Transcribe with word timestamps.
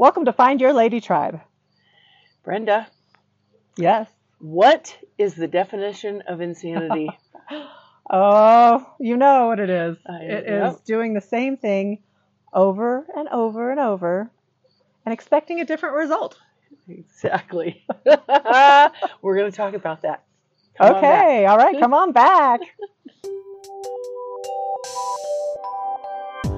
Welcome 0.00 0.24
to 0.24 0.32
Find 0.32 0.62
Your 0.62 0.72
Lady 0.72 1.02
Tribe. 1.02 1.42
Brenda, 2.42 2.86
Yes. 3.76 4.08
what 4.38 4.96
is 5.18 5.34
the 5.34 5.46
definition 5.46 6.22
of 6.26 6.40
insanity? 6.40 7.10
Oh, 8.10 8.86
you 8.98 9.18
know 9.18 9.48
what 9.48 9.60
it 9.60 9.68
is. 9.68 9.98
I- 10.08 10.22
It 10.22 10.46
is 10.48 10.80
doing 10.86 11.12
the 11.12 11.20
same 11.20 11.58
thing 11.58 12.02
over 12.50 13.06
and 13.14 13.28
over 13.28 13.70
and 13.70 13.78
over 13.78 14.30
and 15.04 15.12
expecting 15.12 15.60
a 15.60 15.66
different 15.66 15.96
result. 15.96 16.38
exactly. 16.88 17.84
We're 18.06 19.36
going 19.36 19.50
to 19.50 19.56
talk 19.56 19.74
about 19.74 20.00
that. 20.00 20.24
Come 20.78 20.96
okay, 20.96 21.44
all 21.44 21.58
right, 21.58 21.78
come 21.78 21.92
on 21.92 22.12
back. 22.12 22.60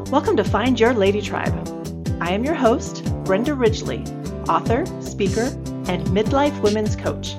Welcome 0.12 0.36
to 0.36 0.45
Find 0.45 0.79
Your 0.79 0.95
Lady 0.95 1.20
Tribe. 1.20 1.81
I 2.20 2.32
am 2.32 2.44
your 2.44 2.54
host, 2.54 3.04
Brenda 3.24 3.52
Ridgley, 3.52 4.06
author, 4.48 4.84
speaker, 5.02 5.46
and 5.88 6.06
midlife 6.09 6.60
women's 6.60 6.96
coach. 6.96 7.37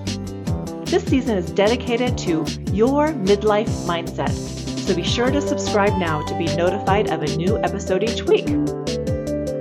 This 0.85 1.03
season 1.05 1.38
is 1.38 1.49
dedicated 1.52 2.17
to 2.20 2.45
your 2.71 3.09
midlife 3.09 3.70
mindset, 3.85 4.31
so 4.79 4.95
be 4.95 5.03
sure 5.03 5.31
to 5.31 5.41
subscribe 5.41 5.98
now 5.98 6.25
to 6.25 6.38
be 6.38 6.45
notified 6.55 7.09
of 7.09 7.23
a 7.23 7.35
new 7.35 7.57
episode 7.59 8.03
each 8.03 8.23
week. 8.23 8.48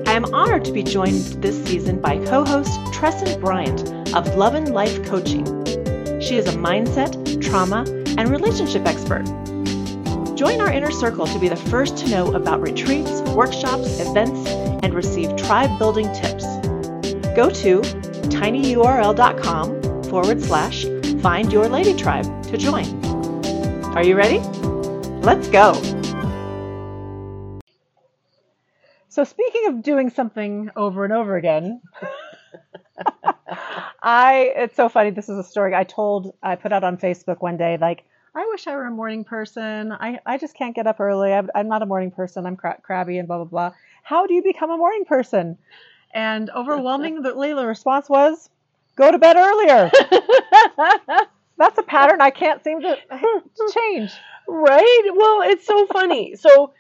I 0.06 0.14
am 0.14 0.26
honored 0.34 0.64
to 0.66 0.72
be 0.72 0.82
joined 0.82 1.22
this 1.42 1.64
season 1.64 2.00
by 2.00 2.18
co 2.26 2.44
host 2.44 2.78
Tressen 2.92 3.40
Bryant 3.40 4.14
of 4.14 4.36
Lovin 4.36 4.72
Life 4.72 5.04
Coaching. 5.06 5.44
She 6.20 6.36
is 6.36 6.46
a 6.46 6.52
mindset, 6.52 7.42
trauma, 7.42 7.84
and 8.18 8.28
relationship 8.28 8.84
expert. 8.86 9.24
Join 10.36 10.60
our 10.60 10.72
inner 10.72 10.90
circle 10.90 11.26
to 11.26 11.38
be 11.38 11.48
the 11.48 11.56
first 11.56 11.96
to 11.98 12.08
know 12.08 12.34
about 12.34 12.60
retreats, 12.60 13.22
workshops, 13.30 14.00
events, 14.00 14.61
and 14.82 14.94
receive 14.94 15.34
tribe 15.36 15.78
building 15.78 16.12
tips. 16.12 16.44
Go 17.34 17.50
to 17.50 17.80
tinyurl.com 18.28 20.02
forward 20.04 20.42
slash 20.42 20.84
find 21.22 21.52
your 21.52 21.68
lady 21.68 21.96
tribe 21.96 22.26
to 22.44 22.58
join. 22.58 22.84
Are 23.96 24.04
you 24.04 24.16
ready? 24.16 24.38
Let's 25.20 25.48
go. 25.48 25.74
So, 29.08 29.24
speaking 29.24 29.66
of 29.68 29.82
doing 29.82 30.08
something 30.08 30.70
over 30.74 31.04
and 31.04 31.12
over 31.12 31.36
again, 31.36 31.82
I 34.02 34.52
it's 34.56 34.74
so 34.74 34.88
funny. 34.88 35.10
This 35.10 35.28
is 35.28 35.38
a 35.38 35.44
story 35.44 35.74
I 35.74 35.84
told 35.84 36.34
I 36.42 36.56
put 36.56 36.72
out 36.72 36.82
on 36.82 36.96
Facebook 36.96 37.40
one 37.40 37.58
day. 37.58 37.76
Like, 37.78 38.04
I 38.34 38.46
wish 38.50 38.66
I 38.66 38.74
were 38.74 38.86
a 38.86 38.90
morning 38.90 39.24
person. 39.24 39.92
I, 39.92 40.18
I 40.24 40.38
just 40.38 40.54
can't 40.54 40.74
get 40.74 40.86
up 40.86 40.98
early. 40.98 41.32
I'm, 41.32 41.50
I'm 41.54 41.68
not 41.68 41.82
a 41.82 41.86
morning 41.86 42.10
person. 42.10 42.46
I'm 42.46 42.56
cra- 42.56 42.80
crabby 42.82 43.18
and 43.18 43.28
blah 43.28 43.36
blah 43.36 43.44
blah. 43.44 43.72
How 44.02 44.26
do 44.26 44.34
you 44.34 44.42
become 44.42 44.70
a 44.70 44.76
morning 44.76 45.04
person? 45.04 45.58
And 46.12 46.50
overwhelmingly, 46.50 47.54
the 47.54 47.66
response 47.66 48.08
was, 48.08 48.50
"Go 48.96 49.10
to 49.10 49.18
bed 49.18 49.36
earlier." 49.36 49.90
That's 51.58 51.78
a 51.78 51.82
pattern 51.82 52.20
I 52.20 52.30
can't 52.30 52.62
seem 52.64 52.80
to 52.82 52.98
change. 53.74 54.12
right? 54.48 55.02
Well, 55.14 55.42
it's 55.42 55.66
so 55.66 55.86
funny. 55.86 56.34
So, 56.36 56.72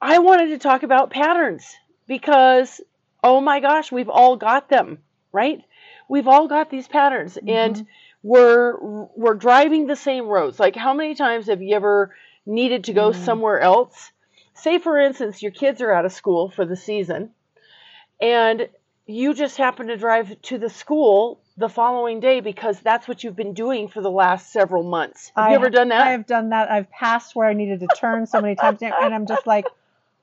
I 0.00 0.18
wanted 0.18 0.48
to 0.48 0.58
talk 0.58 0.82
about 0.82 1.10
patterns 1.10 1.74
because, 2.06 2.80
oh 3.24 3.40
my 3.40 3.60
gosh, 3.60 3.90
we've 3.90 4.10
all 4.10 4.36
got 4.36 4.68
them, 4.68 4.98
right? 5.32 5.60
We've 6.08 6.28
all 6.28 6.46
got 6.48 6.70
these 6.70 6.86
patterns, 6.86 7.38
and 7.46 7.86
we're 8.22 8.76
we're 9.16 9.34
driving 9.34 9.86
the 9.86 9.96
same 9.96 10.26
roads. 10.26 10.60
Like, 10.60 10.76
how 10.76 10.92
many 10.94 11.14
times 11.14 11.46
have 11.46 11.62
you 11.62 11.74
ever 11.74 12.14
needed 12.44 12.84
to 12.84 12.92
go 12.92 13.10
Mm. 13.10 13.14
somewhere 13.16 13.60
else? 13.60 14.12
Say, 14.56 14.78
for 14.78 14.98
instance, 14.98 15.42
your 15.42 15.52
kids 15.52 15.80
are 15.80 15.92
out 15.92 16.04
of 16.04 16.12
school 16.12 16.50
for 16.50 16.64
the 16.64 16.76
season, 16.76 17.30
and 18.20 18.68
you 19.06 19.34
just 19.34 19.56
happen 19.56 19.86
to 19.88 19.96
drive 19.96 20.40
to 20.42 20.58
the 20.58 20.68
school 20.70 21.40
the 21.56 21.68
following 21.68 22.20
day 22.20 22.40
because 22.40 22.78
that's 22.80 23.06
what 23.06 23.22
you've 23.22 23.36
been 23.36 23.54
doing 23.54 23.88
for 23.88 24.00
the 24.02 24.10
last 24.10 24.52
several 24.52 24.82
months. 24.82 25.30
Have 25.36 25.46
I- 25.46 25.50
you 25.50 25.54
ever 25.56 25.70
done 25.70 25.88
that? 25.88 26.06
I 26.06 26.10
have 26.12 26.26
done 26.26 26.50
that. 26.50 26.70
I've 26.70 26.90
passed 26.90 27.34
where 27.36 27.46
I 27.48 27.52
needed 27.52 27.80
to 27.80 27.86
turn 27.88 28.26
so 28.26 28.40
many 28.40 28.56
times, 28.56 28.80
and 28.82 29.14
I'm 29.14 29.26
just 29.26 29.46
like, 29.46 29.66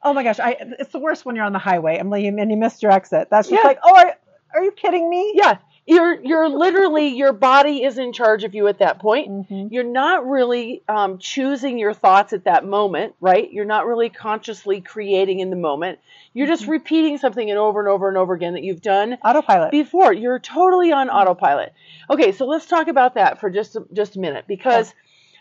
oh 0.03 0.13
my 0.13 0.24
gosh, 0.24 0.40
I, 0.40 0.57
it's 0.80 0.91
the 0.91 1.00
worst 1.00 1.25
when 1.25 1.36
you're 1.36 1.46
on 1.46 1.53
the 1.53 1.59
highway 1.59 1.97
and 1.97 2.09
like, 2.09 2.25
and 2.25 2.52
you 2.52 2.57
missed 2.57 2.84
your 2.84 2.91
exit. 2.91 3.30
That's 3.31 3.47
just 3.47 3.63
Yeah. 3.63 3.68
like, 3.68 3.80
oh, 3.84 3.96
are, 3.96 4.13
are 4.56 4.63
you 4.63 4.72
kidding 4.72 5.09
me? 5.09 5.31
Yeah, 5.36 5.57
you're 5.85 6.21
you're 6.23 6.47
literally 6.49 7.07
your 7.09 7.33
body 7.33 7.83
is 7.83 7.97
in 7.97 8.13
charge 8.13 8.44
of 8.44 8.55
you 8.55 8.67
at 8.67 8.79
that 8.79 8.99
point. 8.99 9.29
Mhm. 9.29 9.67
You're 9.71 9.83
not 9.83 10.25
really 10.27 10.81
um, 10.88 11.17
choosing 11.17 11.77
your 11.77 11.94
thoughts 11.94 12.31
at 12.33 12.45
that 12.45 12.66
moment, 12.66 13.16
right? 13.19 13.51
You're 13.51 13.66
not 13.66 13.85
really 13.85 14.09
consciously 14.09 14.79
creating 14.81 15.39
in 15.39 15.49
the 15.49 15.55
moment. 15.57 15.99
You're 16.33 16.47
just 16.47 16.67
repeating 16.67 17.17
something 17.17 17.49
and 17.49 17.59
over 17.59 17.79
and 17.79 17.89
over 17.89 18.07
and 18.07 18.17
over 18.17 18.33
again 18.33 18.53
that 18.53 18.63
you've 18.63 18.81
done 18.81 19.17
Autopilot. 19.23 19.71
before. 19.71 20.13
You're 20.13 20.39
totally 20.39 20.91
on 20.91 21.09
autopilot. 21.09 21.73
Okay, 22.09 22.31
so 22.31 22.45
let's 22.45 22.65
talk 22.65 22.88
about 22.88 23.15
that 23.15 23.39
for 23.39 23.50
just 23.50 23.75
a, 23.75 23.85
just 23.94 24.15
a 24.15 24.19
minute 24.19 24.45
because 24.47 24.94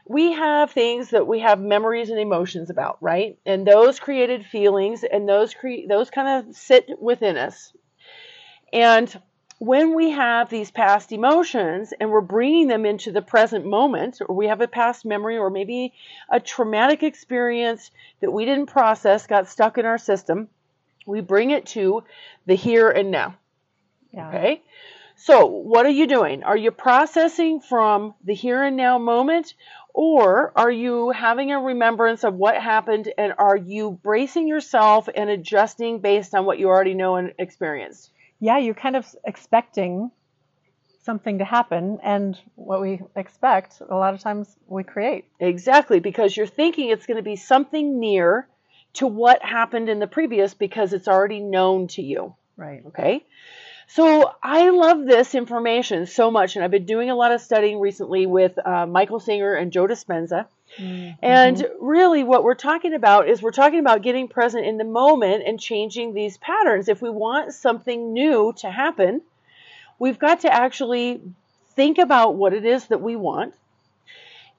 we 0.06 0.32
have 0.32 0.72
things 0.72 1.10
that 1.10 1.26
we 1.28 1.38
have 1.40 1.60
memories 1.60 2.10
and 2.10 2.18
emotions 2.18 2.68
about, 2.68 2.98
right? 3.00 3.38
And 3.46 3.64
those 3.66 4.00
created 4.00 4.44
feelings 4.44 5.04
and 5.04 5.28
those 5.28 5.54
cre- 5.54 5.86
those 5.88 6.10
kind 6.10 6.48
of 6.48 6.56
sit 6.56 6.88
within 7.00 7.36
us. 7.36 7.72
And 8.72 9.14
when 9.62 9.94
we 9.94 10.10
have 10.10 10.50
these 10.50 10.72
past 10.72 11.12
emotions 11.12 11.92
and 12.00 12.10
we're 12.10 12.20
bringing 12.20 12.66
them 12.66 12.84
into 12.84 13.12
the 13.12 13.22
present 13.22 13.64
moment, 13.64 14.20
or 14.20 14.34
we 14.34 14.48
have 14.48 14.60
a 14.60 14.66
past 14.66 15.04
memory, 15.04 15.38
or 15.38 15.50
maybe 15.50 15.92
a 16.28 16.40
traumatic 16.40 17.04
experience 17.04 17.92
that 18.18 18.32
we 18.32 18.44
didn't 18.44 18.66
process, 18.66 19.28
got 19.28 19.46
stuck 19.46 19.78
in 19.78 19.86
our 19.86 19.98
system, 19.98 20.48
we 21.06 21.20
bring 21.20 21.52
it 21.52 21.64
to 21.64 22.02
the 22.44 22.56
here 22.56 22.90
and 22.90 23.12
now. 23.12 23.36
yeah. 24.10 24.30
Okay. 24.30 24.62
So, 25.14 25.46
what 25.46 25.86
are 25.86 25.90
you 25.90 26.08
doing? 26.08 26.42
Are 26.42 26.56
you 26.56 26.72
processing 26.72 27.60
from 27.60 28.14
the 28.24 28.34
here 28.34 28.64
and 28.64 28.76
now 28.76 28.98
moment, 28.98 29.54
or 29.94 30.52
are 30.56 30.72
you 30.72 31.10
having 31.10 31.52
a 31.52 31.60
remembrance 31.60 32.24
of 32.24 32.34
what 32.34 32.56
happened 32.56 33.12
and 33.16 33.32
are 33.38 33.56
you 33.56 33.92
bracing 33.92 34.48
yourself 34.48 35.08
and 35.14 35.30
adjusting 35.30 36.00
based 36.00 36.34
on 36.34 36.46
what 36.46 36.58
you 36.58 36.66
already 36.66 36.94
know 36.94 37.14
and 37.14 37.32
experienced? 37.38 38.10
Yeah, 38.42 38.58
you're 38.58 38.74
kind 38.74 38.96
of 38.96 39.06
expecting 39.24 40.10
something 41.04 41.38
to 41.38 41.44
happen, 41.44 42.00
and 42.02 42.36
what 42.56 42.80
we 42.80 43.00
expect, 43.14 43.80
a 43.80 43.94
lot 43.94 44.14
of 44.14 44.20
times 44.20 44.48
we 44.66 44.82
create. 44.82 45.26
Exactly, 45.38 46.00
because 46.00 46.36
you're 46.36 46.48
thinking 46.48 46.88
it's 46.88 47.06
going 47.06 47.18
to 47.18 47.22
be 47.22 47.36
something 47.36 48.00
near 48.00 48.48
to 48.94 49.06
what 49.06 49.44
happened 49.44 49.88
in 49.88 50.00
the 50.00 50.08
previous 50.08 50.54
because 50.54 50.92
it's 50.92 51.06
already 51.06 51.38
known 51.38 51.86
to 51.86 52.02
you. 52.02 52.34
Right. 52.56 52.82
Okay. 52.86 53.24
So 53.86 54.32
I 54.42 54.70
love 54.70 55.04
this 55.04 55.36
information 55.36 56.06
so 56.06 56.32
much, 56.32 56.56
and 56.56 56.64
I've 56.64 56.72
been 56.72 56.84
doing 56.84 57.10
a 57.10 57.14
lot 57.14 57.30
of 57.30 57.40
studying 57.40 57.78
recently 57.78 58.26
with 58.26 58.58
uh, 58.58 58.86
Michael 58.86 59.20
Singer 59.20 59.54
and 59.54 59.70
Joe 59.70 59.86
Dispenza. 59.86 60.46
Mm-hmm. 60.78 61.10
And 61.22 61.66
really, 61.80 62.24
what 62.24 62.44
we're 62.44 62.54
talking 62.54 62.94
about 62.94 63.28
is 63.28 63.42
we're 63.42 63.50
talking 63.50 63.78
about 63.78 64.02
getting 64.02 64.28
present 64.28 64.66
in 64.66 64.78
the 64.78 64.84
moment 64.84 65.44
and 65.46 65.60
changing 65.60 66.14
these 66.14 66.38
patterns. 66.38 66.88
If 66.88 67.02
we 67.02 67.10
want 67.10 67.52
something 67.52 68.12
new 68.12 68.54
to 68.58 68.70
happen, 68.70 69.20
we've 69.98 70.18
got 70.18 70.40
to 70.40 70.52
actually 70.52 71.20
think 71.74 71.98
about 71.98 72.34
what 72.34 72.52
it 72.52 72.64
is 72.64 72.86
that 72.86 73.00
we 73.00 73.16
want 73.16 73.54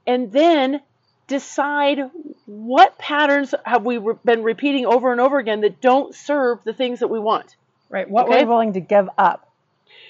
and 0.06 0.32
then 0.32 0.82
decide 1.28 2.00
what 2.46 2.98
patterns 2.98 3.56
have 3.66 3.86
we 3.86 3.98
re- 3.98 4.16
been 4.26 4.44
repeating 4.44 4.86
over 4.86 5.12
and 5.12 5.22
over 5.22 5.38
again 5.40 5.62
that 5.62 5.80
don't 5.82 6.14
serve 6.14 6.64
the 6.64 6.74
things 6.74 7.00
that 7.00 7.08
we 7.08 7.20
want. 7.20 7.56
Right. 7.90 8.10
What 8.10 8.28
Okay. 8.28 8.44
we're 8.44 8.50
willing 8.50 8.74
to 8.74 8.80
give 8.80 9.10
up 9.18 9.50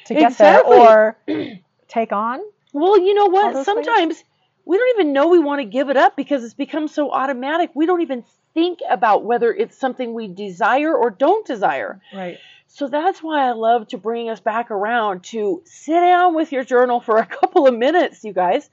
to 0.05 0.13
get 0.13 0.31
Exactly. 0.31 0.75
there 0.77 1.17
or 1.27 1.59
take 1.87 2.11
on. 2.11 2.39
Well, 2.71 2.99
you 2.99 3.13
know 3.13 3.27
what? 3.27 3.65
Sometimes 3.65 4.17
things? 4.17 4.23
We 4.65 4.77
don't 4.77 4.99
even 4.99 5.13
know 5.13 5.27
we 5.27 5.39
want 5.39 5.59
to 5.61 5.65
give 5.65 5.89
it 5.89 5.97
up 5.97 6.15
because 6.15 6.43
it's 6.43 6.53
become 6.53 6.87
so 6.87 7.11
automatic. 7.11 7.71
We 7.73 7.85
don't 7.85 8.01
even 8.01 8.23
think 8.53 8.79
about 8.89 9.25
whether 9.25 9.51
it's 9.51 9.77
something 9.77 10.13
we 10.13 10.27
desire 10.27 10.95
or 10.95 11.09
don't 11.09 11.45
desire. 11.45 12.01
Right. 12.13 12.37
So 12.67 12.87
that's 12.87 13.21
why 13.21 13.47
I 13.47 13.51
love 13.51 13.87
to 13.89 13.97
bring 13.97 14.29
us 14.29 14.39
back 14.39 14.71
around 14.71 15.23
to 15.25 15.61
sit 15.65 15.99
down 15.99 16.33
with 16.33 16.51
your 16.51 16.63
journal 16.63 16.99
for 16.99 17.17
a 17.17 17.25
couple 17.39 17.67
of 17.67 17.75
minutes, 17.75 18.23
you 18.23 18.33
guys, 18.33 18.69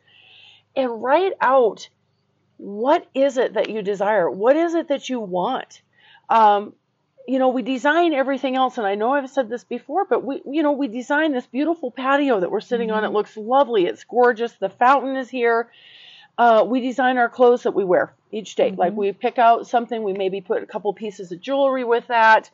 and 0.77 1.03
write 1.03 1.33
out 1.41 1.89
what 2.57 3.07
is 3.15 3.37
it 3.37 3.55
that 3.55 3.71
you 3.71 3.83
desire? 3.83 4.31
What 4.31 4.57
is 4.57 4.75
it 4.75 4.89
that 4.89 5.09
you 5.09 5.19
want? 5.19 5.83
Um, 6.29 6.75
you 7.27 7.39
know, 7.39 7.49
we 7.49 7.63
design 7.63 8.13
everything 8.13 8.57
else, 8.57 8.79
and 8.79 8.87
I 8.87 8.95
know 8.95 9.13
I've 9.13 9.31
said 9.31 9.49
this 9.49 9.65
before, 9.65 10.05
but 10.05 10.25
we, 10.25 10.43
you 10.47 10.63
know, 10.63 10.73
we 10.73 10.89
design 10.89 11.33
this 11.33 11.47
beautiful 11.47 11.91
patio 11.91 12.41
that 12.41 12.51
we're 12.51 12.61
sitting 12.61 12.91
on. 12.91 13.05
It 13.05 13.13
looks 13.13 13.37
lovely. 13.37 13.87
It's 13.87 14.05
gorgeous. 14.05 14.53
The 14.53 14.69
fountain 14.71 15.17
is 15.17 15.29
here. 15.29 15.71
Uh, 16.39 16.65
we 16.67 16.81
design 16.81 17.19
our 17.19 17.29
clothes 17.29 17.65
that 17.65 17.73
we 17.73 17.85
wear 17.85 18.15
each 18.33 18.55
day. 18.55 18.73
Like 18.77 18.95
we 18.95 19.13
pick 19.13 19.39
out 19.39 19.67
something, 19.67 20.03
we 20.03 20.13
maybe 20.15 20.41
put 20.41 20.63
a 20.63 20.67
couple 20.67 20.93
pieces 20.95 21.33
of 21.33 21.41
jewelry 21.41 21.85
with 21.85 22.07
that. 22.09 22.51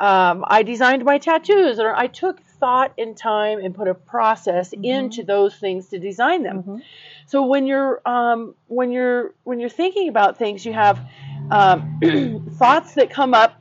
Um, 0.00 0.44
I 0.48 0.62
designed 0.62 1.04
my 1.04 1.18
tattoos, 1.18 1.78
or 1.78 1.94
I 1.94 2.06
took 2.06 2.40
thought 2.42 2.92
and 2.98 3.16
time 3.16 3.58
and 3.60 3.74
put 3.74 3.86
a 3.86 3.94
process 3.94 4.72
into 4.82 5.22
those 5.22 5.54
things 5.54 5.88
to 5.88 5.98
design 5.98 6.42
them. 6.42 6.62
Mhm. 6.62 6.82
So 7.26 7.44
when 7.44 7.66
you're 7.66 8.00
um, 8.06 8.54
when 8.66 8.90
you're 8.92 9.34
when 9.44 9.60
you're 9.60 9.68
thinking 9.68 10.08
about 10.08 10.38
things, 10.38 10.64
you 10.64 10.72
have 10.72 10.98
um, 11.50 12.00
thoughts 12.58 12.94
that 12.94 13.10
come 13.10 13.34
up 13.34 13.59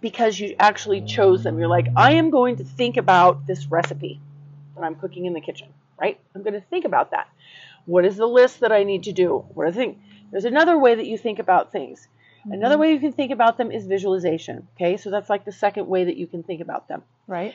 because 0.00 0.38
you 0.38 0.54
actually 0.58 1.02
chose 1.02 1.42
them. 1.42 1.58
You're 1.58 1.68
like, 1.68 1.88
I 1.96 2.12
am 2.14 2.30
going 2.30 2.56
to 2.56 2.64
think 2.64 2.96
about 2.96 3.46
this 3.46 3.66
recipe 3.66 4.20
that 4.74 4.82
I'm 4.84 4.94
cooking 4.94 5.26
in 5.26 5.32
the 5.32 5.40
kitchen, 5.40 5.68
right? 6.00 6.18
I'm 6.34 6.42
going 6.42 6.54
to 6.54 6.60
think 6.60 6.84
about 6.84 7.10
that. 7.10 7.28
What 7.86 8.04
is 8.04 8.16
the 8.16 8.26
list 8.26 8.60
that 8.60 8.72
I 8.72 8.84
need 8.84 9.04
to 9.04 9.12
do? 9.12 9.44
What 9.54 9.66
are 9.66 9.70
the 9.70 9.76
things? 9.76 9.98
There's 10.30 10.44
another 10.44 10.78
way 10.78 10.94
that 10.94 11.06
you 11.06 11.18
think 11.18 11.38
about 11.38 11.72
things. 11.72 12.08
Mm-hmm. 12.40 12.52
Another 12.52 12.78
way 12.78 12.92
you 12.92 13.00
can 13.00 13.12
think 13.12 13.32
about 13.32 13.58
them 13.58 13.70
is 13.70 13.86
visualization. 13.86 14.68
Okay, 14.76 14.96
so 14.96 15.10
that's 15.10 15.28
like 15.28 15.44
the 15.44 15.52
second 15.52 15.86
way 15.88 16.04
that 16.04 16.16
you 16.16 16.26
can 16.26 16.42
think 16.42 16.60
about 16.60 16.88
them. 16.88 17.02
Right. 17.26 17.54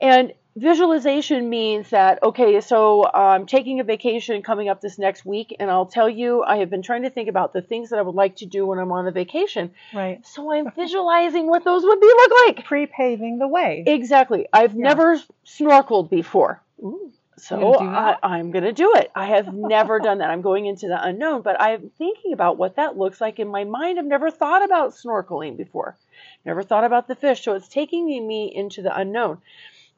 And 0.00 0.32
visualization 0.56 1.48
means 1.48 1.90
that, 1.90 2.22
okay, 2.22 2.60
so 2.60 3.08
I'm 3.12 3.46
taking 3.46 3.80
a 3.80 3.84
vacation 3.84 4.42
coming 4.42 4.68
up 4.68 4.80
this 4.80 4.98
next 4.98 5.24
week, 5.24 5.56
and 5.58 5.70
I'll 5.70 5.86
tell 5.86 6.08
you, 6.08 6.42
I 6.42 6.56
have 6.56 6.70
been 6.70 6.82
trying 6.82 7.02
to 7.02 7.10
think 7.10 7.28
about 7.28 7.52
the 7.52 7.62
things 7.62 7.90
that 7.90 7.98
I 7.98 8.02
would 8.02 8.14
like 8.14 8.36
to 8.36 8.46
do 8.46 8.66
when 8.66 8.78
I'm 8.78 8.92
on 8.92 9.04
the 9.04 9.12
vacation. 9.12 9.72
Right. 9.94 10.24
So 10.26 10.52
I'm 10.52 10.70
visualizing 10.72 11.46
what 11.46 11.64
those 11.64 11.82
would 11.84 12.00
be 12.00 12.06
look 12.06 12.32
like. 12.46 12.64
Pre 12.64 12.86
paving 12.86 13.38
the 13.38 13.48
way. 13.48 13.84
Exactly. 13.86 14.46
I've 14.52 14.74
yeah. 14.74 14.88
never 14.88 15.20
snorkeled 15.46 16.10
before. 16.10 16.62
Ooh. 16.82 17.12
So 17.40 17.74
I, 17.74 18.38
am 18.38 18.50
going 18.50 18.64
to 18.64 18.72
do 18.72 18.92
it. 18.96 19.10
I 19.14 19.26
have 19.26 19.54
never 19.54 19.98
done 19.98 20.18
that. 20.18 20.30
I'm 20.30 20.42
going 20.42 20.66
into 20.66 20.88
the 20.88 21.02
unknown, 21.02 21.40
but 21.40 21.58
I'm 21.58 21.90
thinking 21.96 22.34
about 22.34 22.58
what 22.58 22.76
that 22.76 22.98
looks 22.98 23.18
like 23.20 23.38
in 23.38 23.48
my 23.48 23.64
mind. 23.64 23.98
I've 23.98 24.04
never 24.04 24.30
thought 24.30 24.62
about 24.62 24.92
snorkeling 24.92 25.56
before, 25.56 25.96
never 26.44 26.62
thought 26.62 26.84
about 26.84 27.08
the 27.08 27.14
fish. 27.14 27.42
So 27.42 27.54
it's 27.54 27.68
taking 27.68 28.06
me 28.06 28.52
into 28.54 28.82
the 28.82 28.94
unknown. 28.94 29.38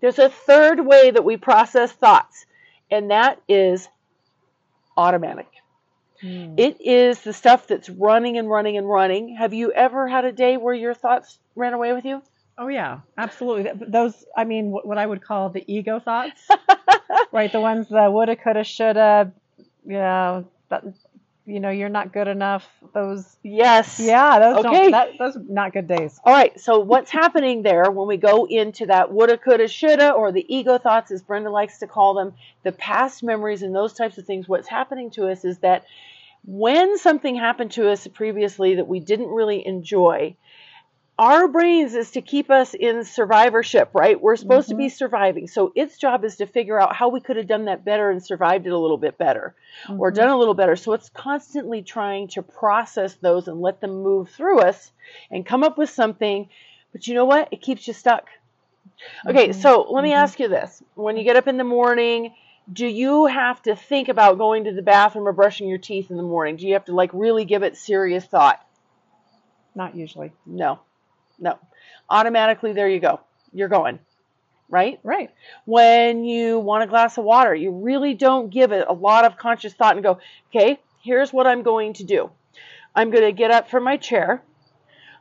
There's 0.03 0.19
a 0.19 0.29
third 0.29 0.85
way 0.85 1.13
that 1.13 1.25
we 1.25 1.37
process 1.37 1.93
thoughts, 1.93 2.45
and 2.91 3.13
that 3.13 3.41
is 3.49 3.89
automatic. 4.97 5.49
Hmm. 6.21 6.57
It 6.59 6.81
is 6.81 7.21
the 7.23 7.33
stuff 7.33 7.69
that's 7.69 7.89
running 7.89 8.37
and 8.37 8.51
running 8.51 8.77
and 8.77 8.89
running. 8.89 9.37
Have 9.37 9.55
you 9.55 9.73
ever 9.73 10.09
had 10.09 10.25
a 10.25 10.33
day 10.33 10.57
where 10.57 10.75
your 10.75 10.93
thoughts 10.93 11.39
ran 11.55 11.73
away 11.73 11.93
with 11.93 12.05
you? 12.05 12.21
Oh 12.59 12.67
yeah, 12.67 13.01
absolutely. 13.17 13.71
Those, 13.89 14.25
I 14.37 14.45
mean, 14.45 14.71
what 14.71 14.99
I 14.99 15.07
would 15.07 15.23
call 15.23 15.51
the 15.51 15.65
ego 15.73 16.01
thoughts, 16.01 16.49
right? 17.33 17.51
The 17.51 17.61
ones 17.61 17.89
that 17.89 18.13
woulda, 18.13 18.37
coulda, 18.37 18.65
shoulda. 18.65 19.33
You 19.85 19.99
know, 19.99 20.49
that, 20.69 20.85
you 21.45 21.59
know, 21.59 21.71
you're 21.71 21.89
not 21.89 22.13
good 22.13 22.29
enough. 22.29 22.67
Those. 22.95 23.37
Yes. 23.43 23.99
Yeah. 23.99 24.39
Those. 24.39 24.65
Okay. 24.65 24.91
That, 24.91 25.19
those 25.19 25.37
not 25.49 25.73
good 25.73 25.89
days. 25.89 26.21
All 26.25 26.33
right. 26.33 26.59
So 26.61 26.79
what's 26.79 27.11
happening 27.11 27.63
there 27.63 27.91
when 27.91 28.07
we 28.07 28.17
go 28.17 28.47
into 28.47 28.87
that 28.87 29.13
woulda, 29.13 29.39
coulda, 29.39 29.69
shoulda, 29.69 30.13
or 30.13 30.31
the 30.31 30.45
ego 30.49 30.79
thoughts, 30.79 31.11
as 31.11 31.23
Brenda 31.23 31.51
likes 31.51 31.79
to 31.79 31.87
call 31.87 32.15
them, 32.15 32.35
the 32.63 32.73
past 32.73 33.23
memories 33.23 33.63
and 33.63 33.75
those 33.75 33.93
types 33.93 34.19
of 34.19 34.27
things? 34.27 34.49
What's 34.49 34.69
happening 34.69 35.11
to 35.13 35.29
us 35.29 35.45
is 35.45 35.59
that 35.59 35.85
when 36.45 36.99
something 36.99 37.37
happened 37.37 37.73
to 37.73 37.91
us 37.91 38.07
previously 38.07 38.77
that 38.77 38.89
we 38.89 39.01
didn't 39.01 39.29
really 39.29 39.67
enjoy 39.67 40.37
our 41.19 41.47
brains 41.47 41.95
is 41.95 42.13
to 42.13 42.23
keep 42.23 42.51
us 42.51 42.75
in 42.75 43.05
survivorship, 43.05 43.91
right? 43.93 44.21
We're 44.21 44.37
supposed 44.37 44.69
mm-hmm. 44.69 44.79
to 44.79 44.79
be 44.79 44.87
mm-hmm. 44.87 44.97
surviving. 44.97 45.47
So 45.47 45.73
its 45.75 45.99
job 45.99 46.25
is 46.25 46.37
to 46.37 46.47
figure 46.47 46.81
out 46.81 46.97
how 46.97 47.11
we 47.11 47.21
could 47.21 47.37
have 47.37 47.47
done 47.47 47.67
that 47.67 47.85
better 47.85 48.11
and 48.11 48.25
survived 48.25 48.67
it 48.67 48.73
a 48.73 48.79
little 48.79 48.97
bit 48.97 49.19
better 49.19 49.55
mm-hmm. 49.87 50.01
or 50.01 50.11
done 50.11 50.31
a 50.31 50.39
little 50.39 50.55
better. 50.55 50.75
So 50.75 50.95
it's 50.95 51.11
constantly 51.11 51.83
trying 51.83 52.29
to 52.29 52.43
process 52.43 53.15
those 53.17 53.47
and 53.47 53.61
let 53.61 53.81
them 53.81 54.03
move 54.03 54.31
through 54.31 54.61
us 54.61 54.91
and 55.31 55.45
come 55.45 55.63
up 55.63 55.77
with 55.77 55.91
something. 55.91 56.49
But 56.93 57.07
you 57.07 57.15
know 57.15 57.27
what? 57.27 57.49
It 57.53 57.61
keeps 57.61 57.87
you 57.87 57.93
stuck. 57.93 58.29
Okay, 59.27 59.49
mm-hmm. 59.49 59.61
so 59.61 59.87
let 59.91 60.03
me 60.03 60.11
mm-hmm. 60.11 60.19
ask 60.19 60.41
you 60.41 60.49
this. 60.49 60.83
When 60.95 61.17
you 61.17 61.25
get 61.25 61.37
up 61.37 61.47
in 61.47 61.57
the 61.57 61.65
morning, 61.65 62.35
do 62.73 62.87
you 62.87 63.27
have 63.27 63.61
to 63.63 63.77
think 63.77 64.09
about 64.09 64.39
going 64.39 64.65
to 64.65 64.73
the 64.73 64.83
bathroom 64.83 65.29
or 65.29 65.33
brushing 65.33 65.69
your 65.69 65.79
teeth 65.79 66.11
in 66.11 66.17
the 66.17 66.23
morning? 66.23 66.57
Do 66.57 66.67
you 66.67 66.75
have 66.75 66.87
to 66.87 66.95
like 66.95 67.11
really 67.13 67.45
give 67.45 67.63
it 67.63 67.77
serious 67.77 68.25
thought? 68.25 68.65
Not 69.75 69.95
usually. 69.95 70.33
No. 70.47 70.81
No. 71.43 71.59
Automatically, 72.09 72.73
there 72.73 72.89
you 72.89 73.01
go. 73.01 73.21
You're 73.53 73.69
going. 73.69 73.99
Right? 74.71 75.01
Right. 75.03 75.31
When 75.67 76.25
you 76.25 76.59
want 76.59 76.85
a 76.85 76.87
glass 76.87 77.19
of 77.19 77.25
water, 77.25 77.55
you 77.55 77.71
really 77.73 78.15
don't 78.15 78.49
give 78.49 78.73
it 78.73 78.87
a 78.89 78.93
lot 78.95 79.27
of 79.27 79.37
conscious 79.37 79.75
thought 79.75 79.97
and 79.97 80.03
go, 80.03 80.19
okay, 80.49 80.81
here's 81.03 81.33
what 81.33 81.47
I'm 81.47 81.63
going 81.63 81.95
to 81.95 82.05
do. 82.05 82.31
I'm 82.95 83.11
going 83.11 83.25
to 83.25 83.33
get 83.33 83.51
up 83.51 83.69
from 83.69 83.85
my 83.85 83.97
chair. 83.97 84.43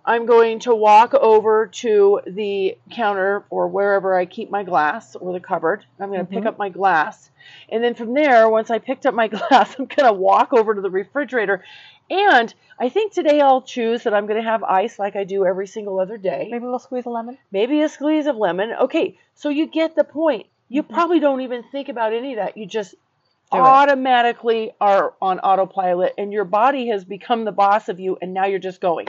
I'm 0.05 0.25
going 0.25 0.59
to 0.61 0.73
walk 0.73 1.13
over 1.13 1.67
to 1.67 2.21
the 2.25 2.77
counter 2.91 3.45
or 3.49 3.67
wherever 3.67 4.17
I 4.17 4.25
keep 4.25 4.49
my 4.49 4.63
glass 4.63 5.15
or 5.15 5.33
the 5.33 5.39
cupboard. 5.39 5.85
I'm 5.99 6.09
going 6.09 6.19
to 6.19 6.25
mm-hmm. 6.25 6.35
pick 6.35 6.45
up 6.45 6.57
my 6.57 6.69
glass. 6.69 7.29
And 7.69 7.83
then 7.83 7.93
from 7.95 8.13
there, 8.13 8.49
once 8.49 8.69
I 8.69 8.79
picked 8.79 9.05
up 9.05 9.13
my 9.13 9.27
glass, 9.27 9.75
I'm 9.77 9.85
going 9.85 10.07
to 10.07 10.13
walk 10.13 10.53
over 10.53 10.73
to 10.73 10.81
the 10.81 10.89
refrigerator 10.89 11.63
and 12.11 12.53
I 12.77 12.89
think 12.89 13.13
today 13.13 13.39
I'll 13.39 13.61
choose 13.61 14.03
that 14.03 14.13
I'm 14.13 14.27
going 14.27 14.41
to 14.41 14.47
have 14.47 14.63
ice 14.63 14.99
like 14.99 15.15
I 15.15 15.23
do 15.23 15.45
every 15.45 15.65
single 15.65 15.97
other 15.97 16.17
day. 16.17 16.49
Maybe 16.51 16.63
a 16.63 16.65
little 16.65 16.77
squeeze 16.77 17.05
of 17.07 17.13
lemon. 17.13 17.37
Maybe 17.51 17.81
a 17.81 17.87
squeeze 17.89 18.27
of 18.27 18.35
lemon. 18.35 18.73
Okay, 18.81 19.17
so 19.33 19.47
you 19.47 19.65
get 19.65 19.95
the 19.95 20.03
point. 20.03 20.47
You 20.67 20.83
mm-hmm. 20.83 20.93
probably 20.93 21.21
don't 21.21 21.39
even 21.39 21.63
think 21.71 21.87
about 21.87 22.11
any 22.11 22.33
of 22.33 22.39
that. 22.39 22.57
You 22.57 22.65
just 22.65 22.91
do 22.91 23.57
automatically 23.57 24.65
it. 24.65 24.75
are 24.81 25.13
on 25.21 25.39
autopilot, 25.39 26.13
and 26.17 26.33
your 26.33 26.43
body 26.43 26.89
has 26.89 27.05
become 27.05 27.45
the 27.45 27.51
boss 27.53 27.87
of 27.87 27.99
you, 27.99 28.17
and 28.21 28.33
now 28.33 28.45
you're 28.45 28.59
just 28.59 28.81
going. 28.81 29.07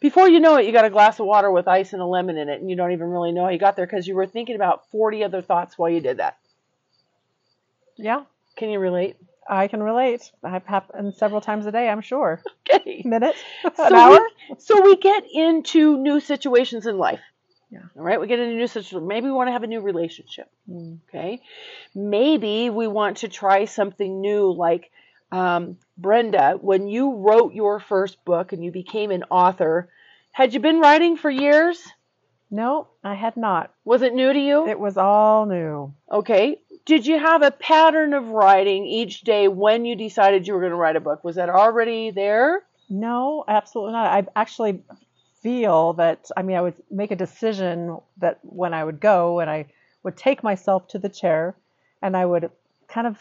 Before 0.00 0.28
you 0.28 0.40
know 0.40 0.56
it, 0.56 0.64
you 0.64 0.72
got 0.72 0.86
a 0.86 0.90
glass 0.90 1.20
of 1.20 1.26
water 1.26 1.50
with 1.50 1.68
ice 1.68 1.92
and 1.92 2.00
a 2.00 2.06
lemon 2.06 2.38
in 2.38 2.48
it, 2.48 2.60
and 2.60 2.70
you 2.70 2.76
don't 2.76 2.92
even 2.92 3.10
really 3.10 3.32
know 3.32 3.44
how 3.44 3.50
you 3.50 3.58
got 3.58 3.76
there 3.76 3.86
because 3.86 4.06
you 4.06 4.14
were 4.14 4.26
thinking 4.26 4.56
about 4.56 4.90
40 4.90 5.24
other 5.24 5.42
thoughts 5.42 5.76
while 5.76 5.90
you 5.90 6.00
did 6.00 6.18
that. 6.18 6.38
Yeah. 7.96 8.22
Can 8.56 8.70
you 8.70 8.78
relate? 8.78 9.16
I 9.48 9.68
can 9.68 9.82
relate. 9.82 10.30
I've 10.44 10.66
happened 10.66 11.14
several 11.14 11.40
times 11.40 11.66
a 11.66 11.72
day, 11.72 11.88
I'm 11.88 12.00
sure. 12.00 12.42
Okay. 12.70 13.00
Minute, 13.02 13.34
an 13.64 13.72
so 13.76 13.94
hour. 13.94 14.20
We, 14.50 14.56
so 14.58 14.82
we 14.82 14.96
get 14.96 15.24
into 15.32 15.96
new 15.96 16.20
situations 16.20 16.86
in 16.86 16.98
life. 16.98 17.20
Yeah. 17.70 17.80
All 17.96 18.02
right. 18.02 18.20
We 18.20 18.26
get 18.26 18.38
into 18.38 18.56
new 18.56 18.66
situation. 18.66 19.08
Maybe 19.08 19.24
we 19.24 19.32
want 19.32 19.48
to 19.48 19.52
have 19.52 19.62
a 19.62 19.66
new 19.66 19.80
relationship. 19.80 20.50
Mm. 20.68 20.98
Okay. 21.08 21.40
Maybe 21.94 22.68
we 22.68 22.86
want 22.86 23.18
to 23.18 23.28
try 23.28 23.64
something 23.64 24.20
new, 24.20 24.52
like 24.52 24.90
um, 25.32 25.78
Brenda. 25.96 26.58
When 26.60 26.88
you 26.88 27.14
wrote 27.14 27.54
your 27.54 27.80
first 27.80 28.22
book 28.26 28.52
and 28.52 28.62
you 28.62 28.70
became 28.70 29.10
an 29.10 29.24
author, 29.30 29.88
had 30.32 30.52
you 30.52 30.60
been 30.60 30.80
writing 30.80 31.16
for 31.16 31.30
years? 31.30 31.82
No, 32.50 32.88
I 33.04 33.14
had 33.14 33.36
not. 33.36 33.72
Was 33.84 34.02
it 34.02 34.14
new 34.14 34.32
to 34.32 34.38
you? 34.38 34.68
It 34.68 34.78
was 34.78 34.96
all 34.96 35.46
new. 35.46 35.94
Okay. 36.10 36.60
Did 36.88 37.06
you 37.06 37.18
have 37.18 37.42
a 37.42 37.50
pattern 37.50 38.14
of 38.14 38.30
writing 38.30 38.86
each 38.86 39.20
day 39.20 39.46
when 39.46 39.84
you 39.84 39.94
decided 39.94 40.46
you 40.46 40.54
were 40.54 40.60
going 40.60 40.72
to 40.72 40.76
write 40.76 40.96
a 40.96 41.00
book? 41.00 41.22
Was 41.22 41.36
that 41.36 41.50
already 41.50 42.10
there? 42.10 42.62
No, 42.88 43.44
absolutely 43.46 43.92
not. 43.92 44.06
I 44.06 44.26
actually 44.34 44.82
feel 45.42 45.92
that, 45.92 46.30
I 46.34 46.40
mean, 46.40 46.56
I 46.56 46.62
would 46.62 46.76
make 46.90 47.10
a 47.10 47.16
decision 47.16 47.98
that 48.22 48.38
when 48.42 48.72
I 48.72 48.82
would 48.82 49.00
go 49.00 49.38
and 49.40 49.50
I 49.50 49.66
would 50.02 50.16
take 50.16 50.42
myself 50.42 50.88
to 50.88 50.98
the 50.98 51.10
chair 51.10 51.54
and 52.00 52.16
I 52.16 52.24
would 52.24 52.50
kind 52.88 53.06
of 53.06 53.18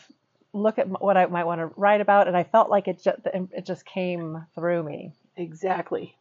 look 0.53 0.79
at 0.79 0.87
what 0.87 1.17
I 1.17 1.25
might 1.25 1.43
want 1.43 1.59
to 1.59 1.69
write 1.75 1.99
about, 1.99 2.29
and 2.29 2.37
I 2.37 2.45
felt 2.45 2.69
like 2.69 2.87
it 2.87 3.03
just, 3.03 3.19
it 3.25 3.65
just 3.65 3.85
came 3.85 4.45
through 4.55 4.81
me. 4.83 5.11
Exactly. 5.35 6.15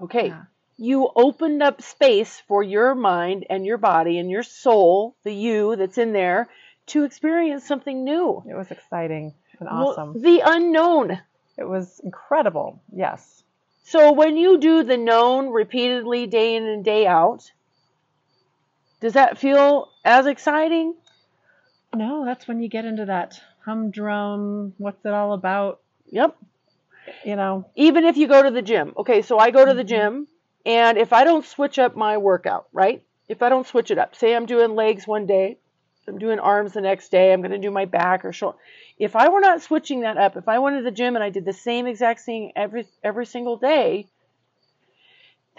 Okay. 0.00 0.28
Yeah. 0.28 0.42
You 0.76 1.10
opened 1.16 1.64
up 1.64 1.82
space 1.82 2.40
for 2.46 2.62
your 2.62 2.94
mind 2.94 3.44
and 3.50 3.66
your 3.66 3.76
body 3.76 4.18
and 4.18 4.30
your 4.30 4.44
soul, 4.44 5.16
the 5.24 5.34
you 5.34 5.74
that's 5.74 5.98
in 5.98 6.12
there, 6.12 6.48
to 6.86 7.04
experience 7.04 7.66
something 7.66 8.04
new. 8.04 8.42
It 8.48 8.54
was 8.54 8.70
exciting 8.70 9.34
and 9.60 9.68
awesome. 9.68 10.14
Well, 10.14 10.22
the 10.22 10.42
unknown. 10.44 11.18
It 11.58 11.68
was 11.68 12.00
incredible. 12.02 12.82
Yes. 12.94 13.42
So 13.84 14.12
when 14.12 14.36
you 14.36 14.58
do 14.58 14.84
the 14.84 14.96
known 14.96 15.48
repeatedly 15.48 16.26
day 16.26 16.56
in 16.56 16.64
and 16.64 16.84
day 16.84 17.06
out, 17.06 17.50
does 19.00 19.14
that 19.14 19.38
feel 19.38 19.90
as 20.04 20.26
exciting? 20.26 20.94
No, 21.94 22.24
that's 22.24 22.48
when 22.48 22.62
you 22.62 22.68
get 22.68 22.84
into 22.84 23.06
that 23.06 23.40
humdrum, 23.64 24.74
what's 24.78 25.04
it 25.04 25.12
all 25.12 25.34
about? 25.34 25.80
Yep. 26.10 26.36
You 27.24 27.36
know, 27.36 27.66
even 27.74 28.04
if 28.04 28.16
you 28.16 28.28
go 28.28 28.42
to 28.42 28.50
the 28.50 28.62
gym. 28.62 28.94
Okay, 28.96 29.22
so 29.22 29.38
I 29.38 29.50
go 29.50 29.64
to 29.64 29.74
the 29.74 29.80
mm-hmm. 29.80 29.88
gym 29.88 30.28
and 30.64 30.96
if 30.96 31.12
I 31.12 31.24
don't 31.24 31.44
switch 31.44 31.78
up 31.78 31.96
my 31.96 32.16
workout, 32.16 32.68
right? 32.72 33.02
If 33.28 33.42
I 33.42 33.48
don't 33.48 33.66
switch 33.66 33.90
it 33.90 33.98
up, 33.98 34.14
say 34.14 34.34
I'm 34.34 34.46
doing 34.46 34.74
legs 34.74 35.06
one 35.06 35.26
day, 35.26 35.58
I'm 36.08 36.18
doing 36.18 36.38
arms 36.38 36.72
the 36.72 36.80
next 36.80 37.10
day, 37.10 37.32
I'm 37.32 37.40
going 37.40 37.52
to 37.52 37.58
do 37.58 37.70
my 37.70 37.84
back 37.84 38.24
or 38.24 38.32
shoulder. 38.32 38.58
If 38.98 39.14
I 39.16 39.28
were 39.28 39.40
not 39.40 39.62
switching 39.62 40.00
that 40.00 40.16
up, 40.16 40.36
if 40.36 40.48
I 40.48 40.58
went 40.58 40.76
to 40.78 40.82
the 40.82 40.90
gym 40.90 41.14
and 41.14 41.24
I 41.24 41.30
did 41.30 41.44
the 41.44 41.52
same 41.52 41.86
exact 41.86 42.20
thing 42.20 42.52
every 42.56 42.86
every 43.02 43.26
single 43.26 43.56
day, 43.56 44.06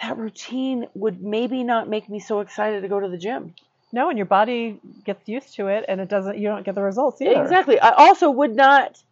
that 0.00 0.16
routine 0.18 0.86
would 0.94 1.22
maybe 1.22 1.64
not 1.64 1.88
make 1.88 2.08
me 2.08 2.20
so 2.20 2.40
excited 2.40 2.82
to 2.82 2.88
go 2.88 3.00
to 3.00 3.08
the 3.08 3.18
gym. 3.18 3.54
No, 3.92 4.08
and 4.08 4.18
your 4.18 4.26
body 4.26 4.80
gets 5.04 5.28
used 5.28 5.54
to 5.54 5.68
it 5.68 5.84
and 5.88 6.00
it 6.00 6.08
doesn't 6.08 6.38
you 6.38 6.48
don't 6.48 6.64
get 6.64 6.74
the 6.74 6.82
results 6.82 7.22
either. 7.22 7.42
Exactly. 7.42 7.80
I 7.80 7.90
also 7.90 8.30
would 8.30 8.54
not 8.54 9.02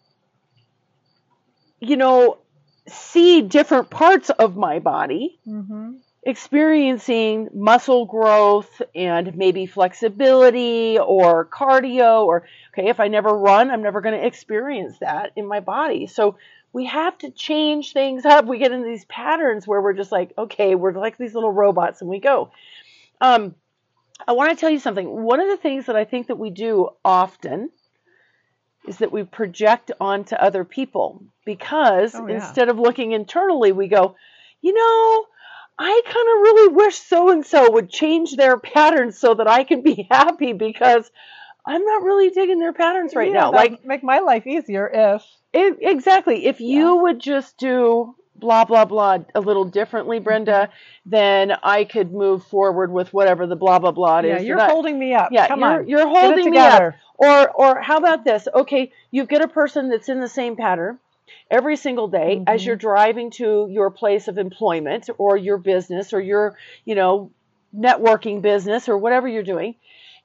you 1.81 1.97
know 1.97 2.39
see 2.89 3.43
different 3.43 3.91
parts 3.91 4.29
of 4.31 4.57
my 4.57 4.81
body. 4.81 5.39
Mm-hmm 5.47 5.93
experiencing 6.25 7.49
muscle 7.53 8.07
growth 8.07 8.81
and 8.95 9.37
maybe 9.37 9.67
flexibility 9.67 10.97
or 10.99 11.47
cardio 11.47 12.25
or 12.25 12.47
okay 12.73 12.89
if 12.89 13.01
i 13.01 13.09
never 13.09 13.37
run 13.37 13.71
i'm 13.71 13.83
never 13.83 14.01
going 14.01 14.19
to 14.19 14.25
experience 14.25 14.97
that 15.01 15.33
in 15.35 15.47
my 15.47 15.59
body 15.59 16.07
so 16.07 16.37
we 16.73 16.87
have 16.87 17.19
to 17.19 17.31
change 17.31 17.93
things 17.93 18.25
up. 18.25 18.47
We 18.47 18.59
get 18.59 18.73
into 18.73 18.89
these 18.89 19.05
patterns 19.05 19.67
where 19.67 19.81
we're 19.81 19.93
just 19.93 20.13
like, 20.13 20.33
okay, 20.39 20.75
we're 20.75 20.93
like 20.93 21.19
these 21.19 21.35
little 21.35 21.53
robots 21.53 22.01
and 22.01 22.09
we 22.09 22.19
go. 22.19 22.51
Um, 23.21 23.55
I 24.27 24.33
want 24.33 24.51
to 24.51 24.57
tell 24.57 24.71
you 24.71 24.79
something. 24.79 25.07
One 25.07 25.41
of 25.41 25.49
the 25.49 25.57
things 25.57 25.87
that 25.87 25.97
I 25.97 26.05
think 26.05 26.29
that 26.29 26.39
we 26.39 26.51
do 26.51 26.91
often 27.05 27.71
is 28.89 28.99
that 28.99 29.13
we 29.13 29.23
project 29.25 29.93
onto 30.01 30.35
other 30.35 30.65
people 30.65 31.23
because 31.45 32.15
Oh, 32.15 32.27
yeah. 32.27 32.37
instead 32.37 32.69
of 32.69 32.79
looking 32.79 33.13
internally, 33.13 33.73
we 33.73 33.89
go, 33.89 34.17
you 34.61 34.73
know, 34.73 35.27
I 35.85 36.01
kind 36.05 36.15
of 36.15 36.43
really 36.43 36.75
wish 36.75 36.97
so 36.97 37.31
and 37.31 37.45
so 37.45 37.73
would 37.73 37.91
change 37.91 38.37
their 38.37 38.57
patterns 38.57 39.19
so 39.19 39.35
that 39.35 39.49
I 39.49 39.65
can 39.65 39.83
be 39.83 40.07
happy 40.11 40.53
because 40.53 41.11
I'm 41.67 41.85
not 41.85 42.03
really 42.05 42.31
digging 42.31 42.61
their 42.61 42.73
patterns 42.73 43.17
right 43.17 43.33
Yeah, 43.33 43.41
now. 43.41 43.53
Like, 43.53 43.85
make 43.85 44.05
my 44.05 44.21
life 44.21 44.47
easier 44.47 44.89
if 44.93 45.25
it, 45.53 45.79
exactly. 45.81 46.47
If 46.47 46.61
you 46.61 46.99
would 46.99 47.19
just 47.19 47.59
do 47.59 48.15
blah, 48.37 48.65
blah, 48.65 48.85
blah 48.85 49.19
a 49.35 49.41
little 49.41 49.65
differently, 49.65 50.19
mm-hmm. 50.19 50.25
Brenda, 50.25 50.69
then 51.05 51.53
I 51.65 51.83
could 51.83 52.13
move 52.13 52.45
forward 52.47 52.93
with 52.93 53.13
whatever 53.13 53.49
the 53.49 53.57
blah, 53.57 53.81
blah, 53.81 53.91
blah 53.91 54.21
yeah, 54.21 54.37
is. 54.37 54.45
you're 54.45 54.59
that 54.59 54.71
holding 54.71 54.97
me 55.01 55.15
up. 55.15 55.31
yeah, 55.33 55.49
Come 55.49 55.61
you're, 55.61 55.81
on, 55.81 55.89
you're 55.89 56.09
holding 56.09 56.51
me 56.51 56.59
up. 56.59 56.95
Or, 57.17 57.51
or 57.51 57.81
how 57.81 57.99
about 57.99 58.25
this? 58.25 58.47
Okay, 58.55 58.93
you 59.11 59.27
get 59.27 59.43
a 59.43 59.49
person 59.49 59.89
that's 59.89 60.09
in 60.09 60.21
the 60.21 60.29
same 60.29 60.55
pattern 60.55 61.01
every 61.51 61.77
single 61.77 62.09
day 62.09 62.43
as 62.47 62.63
Mhm. 62.63 62.67
you're 62.67 62.77
driving 62.77 63.31
to 63.31 63.67
your 63.71 63.91
place 63.91 64.29
of 64.29 64.39
employment 64.39 65.11
or 65.19 65.37
your 65.37 65.59
business 65.59 66.13
or 66.13 66.21
your, 66.21 66.57
you 66.85 66.95
know, 66.95 67.31
networking 67.75 68.43
business 68.43 68.89
or 68.89 68.99
whatever 68.99 69.29
you're 69.29 69.43
doing. 69.43 69.75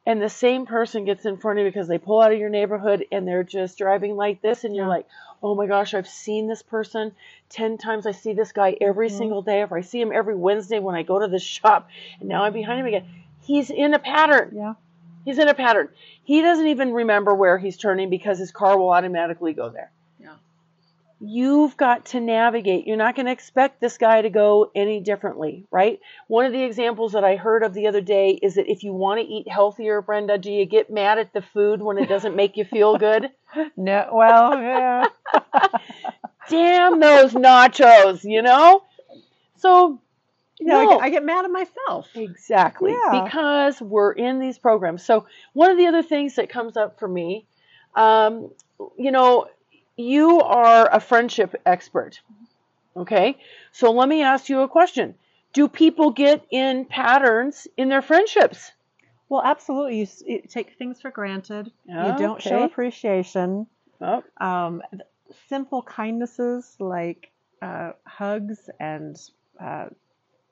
And 0.05 0.21
the 0.21 0.29
same 0.29 0.65
person 0.65 1.03
gets 1.03 1.25
in 1.25 1.35
front 1.37 1.59
of 1.59 1.65
you 1.65 1.71
because 1.71 1.89
they 1.89 1.97
pull 1.97 2.21
out 2.21 2.31
of 2.31 2.39
your 2.39 2.49
neighborhood 2.49 3.05
and 3.11 3.27
they're 3.27 3.43
just 3.43 3.77
driving 3.77 4.15
like 4.15 4.41
this, 4.41 4.63
and 4.63 4.73
you're 4.75 4.85
Yeah. 4.85 4.89
like, 4.89 5.05
oh 5.43 5.53
my 5.53 5.67
gosh, 5.67 5.93
I've 5.93 6.07
seen 6.07 6.47
this 6.47 6.61
person 6.61 7.13
10 7.49 7.77
times. 7.77 8.07
I 8.07 8.11
see 8.11 8.33
this 8.33 8.53
guy 8.53 8.77
every 8.79 9.09
Mhm. 9.09 9.17
single 9.17 9.41
day, 9.41 9.61
If 9.61 9.73
I 9.73 9.81
see 9.81 9.99
him 9.99 10.11
every 10.13 10.35
Wednesday 10.35 10.79
when 10.79 10.95
I 10.95 11.03
go 11.03 11.19
to 11.19 11.27
the 11.27 11.39
shop, 11.39 11.89
and 12.19 12.29
now 12.29 12.43
I'm 12.43 12.53
behind 12.53 12.79
him 12.79 12.85
again. 12.85 13.03
He's 13.41 13.69
in 13.69 13.93
a 13.93 13.99
pattern. 13.99 14.51
Yeah. 14.55 14.73
He's 15.25 15.39
in 15.39 15.49
a 15.49 15.53
pattern. 15.53 15.89
He 16.23 16.41
doesn't 16.41 16.67
even 16.67 16.93
remember 16.93 17.35
where 17.35 17.57
he's 17.57 17.77
turning 17.77 18.09
because 18.09 18.39
his 18.39 18.51
car 18.51 18.77
will 18.77 18.89
automatically 18.89 19.53
go 19.53 19.69
there. 19.69 19.91
You've 21.19 21.75
got 21.77 22.05
to 22.07 22.19
navigate. 22.19 22.85
You're 22.85 22.95
not 22.95 23.15
going 23.15 23.25
to 23.25 23.31
expect 23.31 23.81
this 23.81 23.97
guy 23.97 24.21
to 24.21 24.29
go 24.29 24.69
any 24.75 24.99
differently, 24.99 25.65
right? 25.71 25.99
One 26.27 26.45
of 26.45 26.51
the 26.53 26.61
examples 26.63 27.13
that 27.13 27.23
I 27.23 27.37
heard 27.37 27.63
of 27.63 27.73
the 27.73 27.87
other 27.87 28.01
day 28.01 28.31
is 28.41 28.53
that 28.55 28.69
if 28.71 28.83
you 28.83 28.93
want 28.93 29.19
to 29.19 29.25
eat 29.25 29.49
healthier, 29.49 30.01
Brenda, 30.01 30.37
do 30.37 30.51
you 30.51 30.65
get 30.65 30.91
mad 30.91 31.17
at 31.17 31.33
the 31.33 31.41
food 31.41 31.81
when 31.81 31.97
it 31.97 32.07
doesn't 32.07 32.35
make 32.35 32.55
you 32.55 32.65
feel 32.65 32.97
good? 32.97 33.29
No, 33.75 34.09
well, 34.13 34.61
yeah. 34.61 35.05
Damn 36.49 36.99
those 36.99 37.33
nachos, 37.33 38.23
you 38.23 38.41
know? 38.41 38.83
So, 39.57 39.99
Yeah, 40.59 40.77
I 40.77 40.83
no. 40.83 40.89
get- 40.91 41.01
I, 41.01 41.09
get 41.09 41.23
mad 41.25 41.45
at 41.45 41.51
myself. 41.51 42.07
Exactly. 42.15 42.91
Yeah. 42.91 43.23
Because 43.23 43.81
we're 43.81 44.11
in 44.11 44.39
these 44.39 44.57
programs. 44.57 45.03
So, 45.03 45.25
one 45.53 45.71
of 45.71 45.77
the 45.77 45.87
other 45.87 46.03
things 46.03 46.35
that 46.35 46.49
comes 46.49 46.77
up 46.77 46.99
for 46.99 47.07
me, 47.07 47.45
um, 47.95 48.51
you 48.97 49.11
know, 49.11 49.47
you 49.97 50.39
are 50.41 50.87
a 50.91 50.99
friendship 50.99 51.55
expert. 51.65 52.21
Okay. 52.95 53.37
So, 53.71 53.91
let 53.91 54.07
me 54.07 54.23
ask 54.23 54.49
you 54.49 54.61
a 54.61 54.67
question 54.67 55.15
Do 55.53 55.67
people 55.67 56.11
get 56.11 56.45
in 56.51 56.85
patterns 56.85 57.67
in 57.77 57.89
their 57.89 58.01
friendships? 58.01 58.71
Well, 59.29 59.41
absolutely. 59.43 59.99
You, 59.99 60.07
you 60.25 60.41
take 60.47 60.77
things 60.77 61.01
for 61.01 61.11
granted. 61.11 61.71
You 61.85 62.17
don't 62.17 62.41
show 62.41 62.63
appreciation. 62.63 63.67
Oh, 63.99 64.23
Um, 64.39 64.81
simple 65.49 65.81
kindnesses 65.81 66.75
like 66.79 67.31
uh, 67.61 67.91
hugs 68.05 68.69
and 68.79 69.17
uh, 69.59 69.87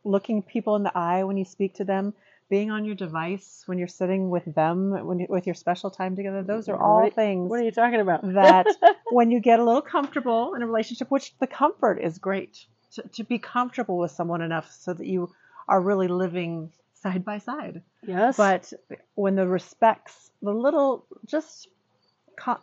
looking 0.03 0.41
people 0.41 0.75
in 0.75 0.83
the 0.83 0.97
eye 0.97 1.23
when 1.23 1.37
you 1.37 1.45
speak 1.45 1.75
to 1.75 1.85
them, 1.85 2.13
being 2.49 2.69
on 2.71 2.85
your 2.85 2.95
device 2.95 3.63
when 3.65 3.77
you're 3.79 3.87
sitting 3.87 4.29
with 4.29 4.45
them, 4.53 4.91
when 5.07 5.19
you, 5.19 5.27
with 5.29 5.45
your 5.47 5.55
special 5.55 5.89
time 5.89 6.15
together. 6.15 6.43
Those 6.43 6.69
are 6.69 6.77
all 6.81 7.01
What- 7.03 7.13
things 7.13 7.49
what 7.49 7.59
are 7.59 7.63
you 7.63 7.71
talking 7.71 7.99
about? 8.01 8.21
that 8.33 8.67
when 9.11 9.31
you 9.31 9.39
get 9.39 9.59
a 9.59 9.63
little 9.63 9.81
comfortable 9.81 10.53
in 10.55 10.61
a 10.61 10.67
relationship, 10.67 11.09
which 11.09 11.33
the 11.39 11.47
comfort 11.47 11.99
is 11.99 12.17
great, 12.19 12.65
to, 12.93 13.01
to 13.13 13.23
be 13.23 13.39
comfortable 13.39 13.97
with 13.97 14.11
someone 14.11 14.41
enough 14.41 14.71
so 14.71 14.93
that 14.93 15.07
you 15.07 15.31
are 15.67 15.81
really 15.81 16.07
living 16.07 16.71
side 16.93 17.25
by 17.25 17.39
side. 17.39 17.81
yes. 18.05 18.37
But 18.37 18.71
when 19.15 19.35
the 19.35 19.47
respects, 19.47 20.29
the 20.41 20.51
little, 20.53 21.05
just, 21.25 21.67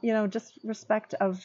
you 0.00 0.12
know, 0.12 0.26
just 0.28 0.58
respect 0.64 1.14
of, 1.14 1.44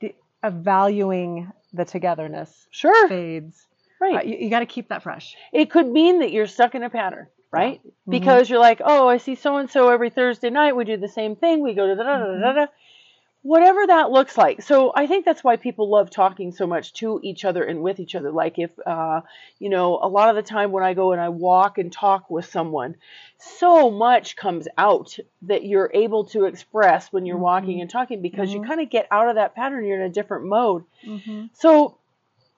the, 0.00 0.14
of 0.42 0.54
valuing 0.54 1.52
the 1.72 1.84
togetherness 1.84 2.66
sure. 2.70 3.08
fades. 3.08 3.66
Right. 4.04 4.16
Uh, 4.24 4.28
you 4.28 4.36
you 4.44 4.50
got 4.50 4.60
to 4.60 4.66
keep 4.66 4.88
that 4.88 5.02
fresh. 5.02 5.36
it 5.52 5.70
could 5.70 5.86
mean 5.86 6.18
that 6.20 6.30
you're 6.32 6.46
stuck 6.46 6.74
in 6.74 6.82
a 6.82 6.90
pattern, 6.90 7.26
right? 7.50 7.80
Mhm. 7.84 7.92
Because 8.16 8.50
you're 8.50 8.58
like, 8.70 8.80
oh, 8.84 9.08
I 9.08 9.16
see 9.18 9.34
so 9.34 9.56
and 9.56 9.70
so 9.70 9.88
every 9.90 10.10
Thursday 10.10 10.50
night. 10.50 10.76
We 10.76 10.84
do 10.84 10.96
the 10.96 11.08
same 11.20 11.36
thing. 11.36 11.60
We 11.62 11.74
go 11.74 11.86
to 11.86 11.94
da 11.94 12.02
da 12.02 12.18
da 12.18 12.38
da 12.40 12.52
da. 12.52 12.66
Whatever 13.42 13.86
that 13.88 14.10
looks 14.10 14.38
like. 14.38 14.62
So 14.62 14.90
I 14.96 15.06
think 15.06 15.26
that's 15.26 15.44
why 15.44 15.56
people 15.56 15.90
love 15.90 16.08
talking 16.08 16.50
so 16.50 16.66
much 16.66 16.94
to 16.94 17.20
each 17.22 17.44
other 17.44 17.62
and 17.62 17.82
with 17.82 18.00
each 18.00 18.14
other. 18.14 18.30
Like 18.32 18.58
if, 18.58 18.70
uh, 18.86 19.20
you 19.58 19.68
know, 19.68 19.98
a 20.00 20.08
lot 20.08 20.30
of 20.30 20.34
the 20.36 20.42
time 20.42 20.72
when 20.72 20.82
I 20.82 20.94
go 20.94 21.12
and 21.12 21.20
I 21.20 21.28
walk 21.28 21.76
and 21.76 21.92
talk 21.92 22.30
with 22.30 22.46
someone, 22.46 22.96
so 23.36 23.90
much 23.90 24.36
comes 24.36 24.66
out 24.78 25.18
that 25.42 25.62
you're 25.66 25.90
able 25.92 26.24
to 26.28 26.46
express 26.46 27.12
when 27.12 27.26
you're 27.26 27.36
walking 27.36 27.76
Mhm. 27.76 27.82
and 27.82 27.90
talking 27.90 28.22
because 28.22 28.50
you 28.54 28.60
Mhm. 28.62 28.66
kind 28.66 28.80
of 28.80 28.88
get 28.88 29.06
out 29.10 29.28
of 29.28 29.34
that 29.34 29.54
pattern. 29.54 29.84
You're 29.84 30.00
in 30.00 30.06
a 30.10 30.14
different 30.18 30.46
mode. 30.46 30.84
Mm-hmm. 31.06 31.44
So 31.52 31.98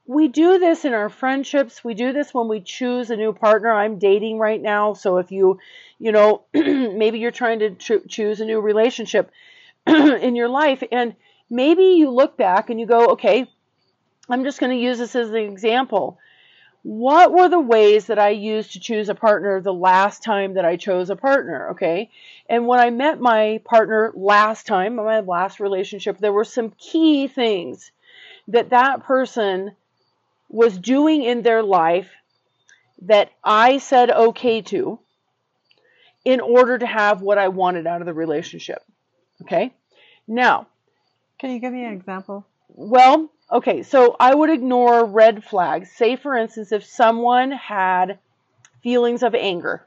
we 0.07 0.29
do 0.29 0.59
this 0.59 0.85
in 0.85 0.95
our 0.95 1.09
friendships. 1.09 1.83
We 1.83 1.95
do 1.95 2.13
this 2.13 2.33
when 2.33 2.49
we 2.49 2.61
choose 2.61 3.11
a 3.11 3.17
new 3.17 3.33
partner. 3.33 3.73
I'm 3.73 3.99
dating 3.99 4.39
right 4.39 4.61
now, 4.61 4.95
so 4.95 5.19
if 5.19 5.33
you, 5.33 5.59
you 5.99 6.13
know, 6.13 6.45
maybe 6.55 7.19
you're 7.19 7.31
trying 7.31 7.59
to 7.61 7.71
cho- 7.75 8.03
choose 8.09 8.41
a 8.41 8.45
new 8.45 8.61
relationship 8.61 9.31
in 9.87 10.37
your 10.37 10.49
life 10.49 10.83
and 10.93 11.15
maybe 11.51 11.85
you 11.85 12.11
look 12.11 12.37
back 12.37 12.71
and 12.71 12.79
you 12.81 12.87
go, 12.87 13.13
"Okay, 13.13 13.47
I'm 14.29 14.45
just 14.45 14.61
going 14.61 14.77
to 14.77 14.83
use 14.83 14.99
this 14.99 15.15
as 15.15 15.31
an 15.31 15.37
example. 15.37 16.19
What 16.83 17.33
were 17.33 17.49
the 17.49 17.61
ways 17.61 18.07
that 18.07 18.19
I 18.19 18.31
used 18.31 18.73
to 18.73 18.81
choose 18.81 19.09
a 19.09 19.15
partner 19.15 19.61
the 19.61 19.75
last 19.75 20.23
time 20.23 20.55
that 20.55 20.65
I 20.65 20.77
chose 20.77 21.11
a 21.11 21.17
partner? 21.17 21.71
Okay. 21.71 22.11
And 22.49 22.69
when 22.69 22.79
I 22.79 22.91
met 22.91 23.21
my 23.21 23.61
partner 23.65 24.13
last 24.15 24.67
time, 24.67 24.95
my 24.95 25.21
last 25.21 25.59
relationship, 25.59 26.19
there 26.19 26.33
were 26.33 26.45
some 26.45 26.71
key 26.79 27.27
things 27.27 27.91
that 28.49 28.71
that 28.71 29.03
person 29.03 29.73
was 30.49 30.79
doing 30.79 31.23
in 31.23 31.43
their 31.43 31.63
life 31.63 32.09
that 33.03 33.31
I 33.45 33.79
said 33.79 34.11
okay 34.11 34.63
to 34.63 34.99
in 36.25 36.41
order 36.41 36.79
to 36.79 36.87
have 36.87 37.21
what 37.23 37.39
I 37.39 37.49
wanted 37.49 37.87
out 37.87 38.01
of 38.01 38.07
the 38.07 38.15
relationship. 38.15 38.83
Okay. 39.43 39.73
Now, 40.27 40.67
Can 41.39 41.51
you 41.51 41.59
give 41.61 41.73
me 41.73 41.85
an 41.85 41.93
example? 41.93 42.47
well, 42.69 43.31
okay, 43.51 43.83
so 43.83 44.17
I 44.19 44.35
would 44.35 44.51
ignore 44.51 45.05
red 45.05 45.45
flags. 45.45 45.91
Say, 45.93 46.17
for 46.17 46.37
instance, 46.37 46.73
if 46.73 46.85
someone 46.85 47.51
had 47.53 48.19
feelings 48.83 49.23
of 49.23 49.35
anger. 49.35 49.87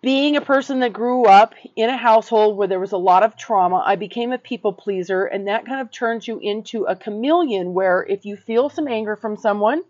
Being 0.00 0.36
a 0.36 0.40
person 0.40 0.80
that 0.80 0.92
grew 0.92 1.24
up 1.24 1.54
in 1.74 1.90
a 1.90 1.96
household 1.96 2.56
where 2.56 2.68
there 2.68 2.78
was 2.80 2.92
a 2.92 2.96
lot 2.98 3.24
of 3.24 3.36
trauma, 3.36 3.82
I 3.84 3.96
became 3.96 4.32
a 4.32 4.38
people 4.38 4.72
pleaser, 4.72 5.24
and 5.24 5.48
that 5.48 5.66
kind 5.66 5.80
of 5.80 5.90
turns 5.90 6.26
you 6.28 6.38
into 6.38 6.84
a 6.84 6.94
chameleon 6.94 7.74
where 7.74 8.02
if 8.02 8.24
you 8.24 8.36
feel 8.36 8.68
some 8.68 8.86
anger 8.86 9.16
from 9.16 9.36
someone, 9.36 9.82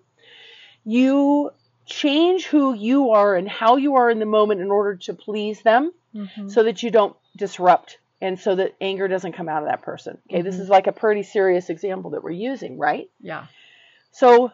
you 0.85 1.51
change 1.85 2.47
who 2.47 2.75
you 2.75 3.11
are 3.11 3.35
and 3.37 3.49
how 3.49 3.77
you 3.77 3.97
are 3.97 4.09
in 4.11 4.19
the 4.19 4.27
moment 4.27 4.61
in 4.61 4.71
order 4.71 4.97
to 4.97 5.15
please 5.15 5.63
them 5.63 5.93
Mm-hmm. 6.15 6.49
so 6.49 6.63
that 6.65 6.83
you 6.83 6.91
don't 6.91 7.17
disrupt 7.37 7.97
and 8.21 8.39
so 8.39 8.55
that 8.55 8.75
anger 8.83 9.09
doesn't 9.09 9.33
come 9.33 9.49
out 9.49 9.63
of 9.63 9.69
that 9.71 9.81
person. 9.81 10.19
Okay, 10.29 10.43
this 10.43 10.57
Mhm. 10.57 10.61
is 10.61 10.69
like 10.69 10.87
a 10.87 10.93
pretty 10.93 11.23
serious 11.23 11.71
example 11.71 12.11
that 12.11 12.23
we're 12.23 12.31
using, 12.31 12.77
right? 12.79 13.09
yeah. 13.19 13.47
So, 14.11 14.53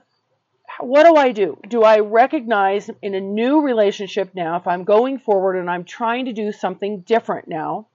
what 0.80 1.04
do 1.04 1.16
I 1.16 1.32
do? 1.32 1.58
Do 1.68 1.82
I 1.82 2.00
recognize 2.00 2.90
in 3.02 3.14
a 3.14 3.20
new 3.20 3.61
relationship 3.61 4.35
now, 4.35 4.56
if 4.56 4.66
I'm 4.66 4.85
going 4.85 5.18
forward 5.18 5.56
and 5.56 5.70
I'm 5.70 5.85
trying 5.85 6.26
to 6.26 6.32
do 6.32 6.52
something 6.52 7.00
different 7.00 7.49
now? 7.49 7.87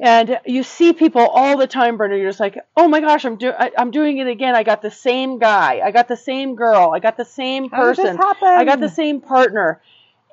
And 0.00 0.38
you 0.46 0.62
see 0.62 0.92
people 0.92 1.26
all 1.26 1.56
the 1.56 1.66
time, 1.66 1.96
Brenda. 1.96 2.16
You're 2.16 2.28
just 2.28 2.38
like, 2.38 2.56
oh 2.76 2.86
my 2.86 3.00
gosh, 3.00 3.24
I'm 3.24 3.36
do- 3.36 3.52
I- 3.52 3.72
I'm 3.76 3.90
doing 3.90 4.18
it 4.18 4.28
again. 4.28 4.54
I 4.54 4.62
got 4.62 4.80
the 4.80 4.92
same 4.92 5.38
guy. 5.38 5.80
I 5.84 5.90
got 5.90 6.06
the 6.06 6.16
same 6.16 6.54
girl. 6.54 6.92
I 6.94 7.00
got 7.00 7.16
the 7.16 7.24
same 7.24 7.68
How 7.68 7.86
did 7.86 7.96
this 7.96 8.04
person. 8.04 8.16
happen? 8.16 8.48
I 8.48 8.64
got 8.64 8.78
the 8.80 8.88
same 8.88 9.20
partner. 9.20 9.82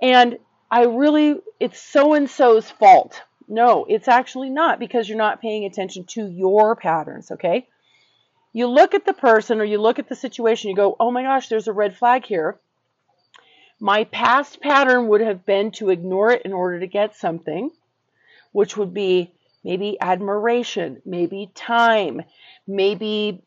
And 0.01 0.37
I 0.69 0.83
really, 0.83 1.37
it's 1.59 1.79
so 1.81 2.13
and 2.13 2.29
so's 2.29 2.69
fault. 2.69 3.23
No, 3.47 3.85
it's 3.87 4.07
actually 4.07 4.49
not 4.49 4.79
because 4.79 5.07
you're 5.09 5.17
not 5.17 5.41
paying 5.41 5.65
attention 5.65 6.05
to 6.09 6.27
your 6.27 6.75
patterns, 6.75 7.31
okay? 7.31 7.67
You 8.55 8.67
look 8.67 8.93
at 8.93 9.03
the 9.05 9.11
person 9.11 9.59
or 9.59 9.65
you 9.65 9.79
look 9.79 9.99
at 9.99 10.07
the 10.07 10.15
situation, 10.15 10.69
you 10.69 10.77
go, 10.77 10.95
oh 10.97 11.11
my 11.11 11.23
gosh, 11.23 11.49
there's 11.49 11.67
a 11.67 11.73
red 11.73 11.97
flag 11.97 12.23
here. 12.23 12.57
My 13.81 14.05
past 14.05 14.61
pattern 14.61 15.09
would 15.09 15.19
have 15.19 15.45
been 15.45 15.71
to 15.71 15.89
ignore 15.89 16.31
it 16.31 16.43
in 16.43 16.53
order 16.53 16.79
to 16.79 16.87
get 16.87 17.17
something, 17.17 17.69
which 18.53 18.77
would 18.77 18.93
be 18.93 19.33
maybe 19.65 19.97
admiration, 19.99 21.01
maybe 21.05 21.51
time, 21.53 22.21
maybe 22.65 23.43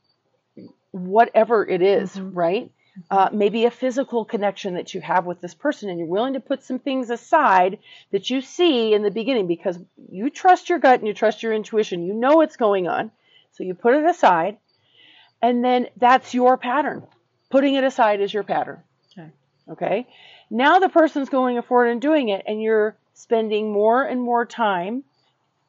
whatever 0.91 1.67
it 1.67 1.81
is, 1.81 2.15
Mhm. 2.15 2.31
right? 2.35 2.71
Uh, 3.11 3.31
maybe 3.33 3.65
a 3.65 3.71
physical 3.71 4.27
connection 4.27 4.75
that 4.75 4.93
you 4.93 5.01
have 5.01 5.25
with 5.25 5.41
this 5.41 5.55
person, 5.55 5.89
and 5.89 5.99
you're 5.99 6.07
willing 6.07 6.35
to 6.35 6.41
put 6.41 6.63
some 6.63 6.81
things 6.81 7.09
aside 7.09 7.79
that 8.11 8.29
you 8.29 8.43
see 8.43 8.93
in 8.93 9.03
the 9.03 9.11
beginning 9.11 9.47
because 9.47 9.79
you 10.13 10.29
trust 10.29 10.69
your 10.69 10.79
gut 10.79 10.99
and 10.99 11.09
you 11.09 11.15
trust 11.15 11.43
your 11.43 11.55
intuition. 11.55 12.05
You 12.05 12.13
know 12.13 12.37
what's 12.37 12.59
going 12.59 12.89
on. 12.89 13.11
So 13.53 13.65
you 13.65 13.73
put 13.73 13.95
it 13.95 14.05
aside, 14.05 14.59
and 15.43 15.65
then 15.65 15.89
that's 15.97 16.35
your 16.35 16.57
pattern. 16.57 17.07
Putting 17.51 17.75
it 17.75 17.85
aside 17.85 18.21
is 18.21 18.33
your 18.33 18.43
pattern. 18.43 18.83
Okay. 19.13 19.31
Okay. 19.71 20.07
Now 20.51 20.79
the 20.79 20.89
person's 20.89 21.29
going 21.29 21.61
forward 21.63 21.89
and 21.89 22.01
doing 22.01 22.29
it, 22.29 22.45
and 22.47 22.63
you're 22.63 22.97
spending 23.15 23.73
more 23.73 24.03
and 24.03 24.21
more 24.21 24.45
time 24.47 25.05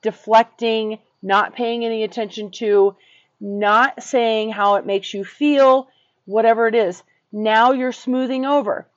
deflecting, 0.02 1.00
not 1.22 1.56
paying 1.56 1.84
any 1.84 2.04
attention 2.04 2.52
to, 2.52 2.96
not 3.40 4.02
saying 4.04 4.52
how 4.52 4.76
it 4.76 4.86
makes 4.86 5.14
you 5.14 5.24
feel, 5.26 5.90
whatever 6.26 6.68
it 6.68 6.76
is. 6.76 7.02
Now 7.32 7.72
you're 7.72 7.92
smoothing 7.92 8.46
over. 8.46 8.88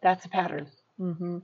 That's 0.00 0.24
a 0.24 0.28
pattern. 0.28 0.66
hmm 0.98 1.38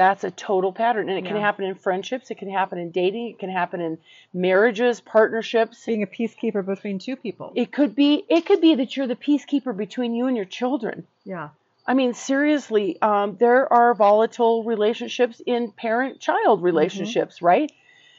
That's 0.00 0.24
a 0.24 0.30
total 0.30 0.72
pattern. 0.72 1.10
And 1.10 1.18
it 1.18 1.28
can 1.28 1.36
happen 1.36 1.66
in 1.66 1.74
friendships, 1.74 2.30
it 2.30 2.38
can 2.38 2.48
happen 2.48 2.78
in 2.78 2.90
dating, 2.90 3.28
it 3.28 3.38
can 3.38 3.50
happen 3.50 3.82
in 3.82 3.98
marriages, 4.32 4.98
partnerships. 4.98 5.84
Being 5.84 6.02
a 6.02 6.06
peacekeeper 6.06 6.64
between 6.64 6.98
two 6.98 7.16
people. 7.16 7.52
It 7.54 7.70
could 7.70 7.94
be 7.94 8.24
it 8.26 8.46
could 8.46 8.62
be 8.62 8.76
that 8.76 8.96
you're 8.96 9.06
the 9.06 9.14
peacekeeper 9.14 9.76
between 9.76 10.14
you 10.14 10.26
and 10.26 10.34
your 10.34 10.46
children. 10.46 11.06
yeah. 11.24 11.50
I 11.86 11.92
mean, 11.92 12.14
seriously, 12.14 12.96
um, 13.02 13.36
there 13.38 13.70
are 13.70 13.92
volatile 13.92 14.64
relationships 14.64 15.42
in 15.44 15.70
parent-child 15.70 16.62
relationships, 16.62 17.42
right? 17.42 17.70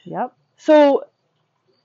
Yep. 0.04 0.32
So 0.58 1.06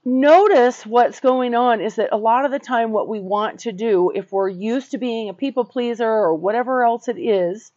notice 0.06 0.86
what's 0.86 1.22
going 1.22 1.56
on 1.56 1.82
is 1.82 1.96
that 1.96 2.10
a 2.12 2.18
lot 2.18 2.46
of 2.46 2.52
the 2.52 2.60
time 2.60 2.92
what 2.92 3.08
we 3.08 3.20
want 3.20 3.62
to 3.62 3.72
do 3.72 4.12
if 4.14 4.32
we're 4.32 4.50
used 4.50 4.92
to 4.92 5.00
being 5.00 5.30
a 5.30 5.34
people 5.34 5.66
pleaser 5.66 6.08
or 6.08 6.36
whatever 6.36 6.84
else 6.84 7.08
it 7.08 7.18
is 7.18 7.72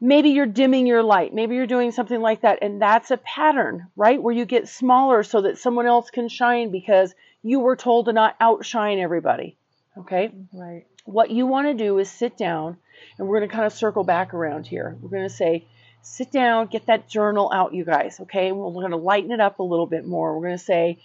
maybe 0.00 0.30
you're 0.30 0.46
dimming 0.46 0.86
your 0.86 1.02
light 1.02 1.34
maybe 1.34 1.54
you're 1.54 1.66
doing 1.66 1.90
something 1.90 2.20
like 2.20 2.40
that 2.42 2.58
and 2.62 2.80
that's 2.80 3.10
a 3.10 3.16
pattern 3.18 3.86
right 3.96 4.22
where 4.22 4.34
you 4.34 4.44
get 4.44 4.68
smaller 4.68 5.22
so 5.22 5.42
that 5.42 5.58
someone 5.58 5.86
else 5.86 6.10
can 6.10 6.28
shine 6.28 6.70
because 6.70 7.14
you 7.42 7.60
were 7.60 7.76
told 7.76 8.06
to 8.06 8.12
not 8.12 8.34
outshine 8.40 8.98
everybody 8.98 9.56
okay 9.98 10.30
Right. 10.52 10.84
what 11.04 11.30
you 11.30 11.46
want 11.46 11.66
to 11.68 11.74
do 11.74 11.98
is 11.98 12.10
sit 12.10 12.36
down 12.36 12.76
and 13.18 13.28
we're 13.28 13.38
going 13.38 13.48
to 13.48 13.54
kind 13.54 13.66
of 13.66 13.72
circle 13.72 14.04
back 14.04 14.34
around 14.34 14.66
here. 14.66 14.96
We're 15.00 15.10
going 15.10 15.28
to 15.28 15.34
say, 15.34 15.66
sit 16.02 16.30
down, 16.30 16.66
get 16.66 16.86
that 16.86 17.08
journal 17.08 17.50
out, 17.52 17.74
you 17.74 17.84
guys, 17.84 18.20
okay? 18.20 18.52
We're 18.52 18.72
going 18.72 18.90
to 18.90 18.96
lighten 18.96 19.30
it 19.32 19.40
up 19.40 19.58
a 19.58 19.62
little 19.62 19.86
bit 19.86 20.06
more. 20.06 20.34
We're 20.34 20.46
going 20.48 20.58
to 20.58 20.64
say, 20.64 20.98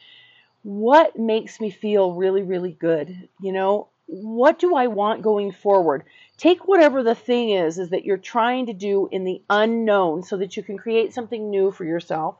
what 0.63 1.17
makes 1.17 1.59
me 1.59 1.69
feel 1.69 2.13
really, 2.13 2.41
really 2.41 2.71
good? 2.71 3.29
You 3.41 3.51
know, 3.51 3.87
what 4.07 4.59
do 4.59 4.75
I 4.75 4.87
want 4.87 5.21
going 5.21 5.51
forward? 5.51 6.03
Take 6.37 6.67
whatever 6.67 7.03
the 7.03 7.15
thing 7.15 7.49
is, 7.51 7.79
is 7.79 7.89
that 7.91 8.05
you're 8.05 8.17
trying 8.17 8.67
to 8.67 8.73
do 8.73 9.07
in 9.11 9.23
the 9.23 9.41
unknown 9.49 10.23
so 10.23 10.37
that 10.37 10.57
you 10.57 10.63
can 10.63 10.77
create 10.77 11.13
something 11.13 11.49
new 11.49 11.71
for 11.71 11.85
yourself 11.85 12.37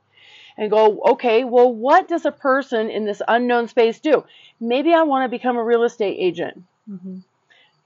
and 0.58 0.72
go, 0.72 1.02
okay, 1.12 1.44
well, 1.44 1.74
what 1.74 2.08
does 2.08 2.26
a 2.26 2.32
person 2.32 2.90
in 2.90 3.06
this 3.06 3.22
unknown 3.28 3.68
space 3.68 4.00
do? 4.00 4.24
Maybe 4.60 4.94
I 4.94 5.04
want 5.04 5.26
to 5.26 5.38
become 5.38 5.58
a 5.58 5.64
real 5.64 5.84
estate 5.84 6.18
agent 6.20 6.64
hmm 6.88 7.18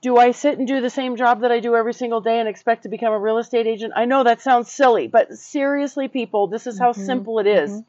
do 0.01 0.17
I 0.17 0.31
sit 0.31 0.57
and 0.57 0.67
do 0.67 0.79
the 0.79 0.89
same 0.89 1.17
job 1.17 1.41
that 1.41 1.51
I 1.51 1.59
do 1.59 1.75
every 1.75 1.93
single 1.93 2.21
day 2.21 2.39
and 2.39 2.47
expect 2.47 2.83
to 2.83 2.89
become 2.89 3.11
a 3.11 3.19
real 3.19 3.37
estate 3.37 3.67
agent? 3.67 3.93
I 3.95 4.05
know 4.05 4.23
that 4.23 4.41
sounds 4.41 4.71
silly, 4.71 5.07
but 5.07 5.33
seriously, 5.33 6.07
people, 6.07 6.47
this 6.47 6.67
is 6.67 6.79
how 6.79 6.93
Mhm, 6.93 7.05
simple 7.05 7.39
it 7.39 7.47
is. 7.47 7.69
mhm. 7.69 7.85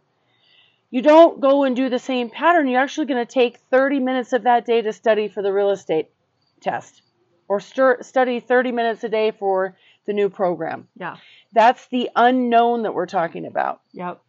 You 0.91 1.03
don't 1.03 1.41
go 1.41 1.63
and 1.65 1.77
do 1.77 1.89
the 1.89 2.01
same 2.01 2.31
pattern. 2.31 2.67
You're 2.67 2.81
actually 2.81 3.07
going 3.07 3.25
to 3.25 3.33
take 3.33 3.59
30 3.71 4.01
minutes 4.01 4.33
of 4.33 4.43
that 4.43 4.67
day 4.67 4.83
to 4.83 4.93
study 4.93 5.29
for 5.29 5.41
the 5.41 5.53
real 5.53 5.71
estate 5.71 6.11
test 6.61 7.03
or 7.51 7.59
study 7.59 8.39
30 8.39 8.71
minutes 8.71 9.03
a 9.03 9.09
day 9.09 9.33
for 9.33 9.77
the 10.07 10.13
new 10.13 10.29
program. 10.29 10.87
Yeah. 10.97 11.17
That's 11.53 11.85
the 11.89 12.09
unknown 12.15 12.85
that 12.85 12.95
we're 12.95 13.07
talking 13.07 13.45
about. 13.45 13.81
Yep. 13.93 14.23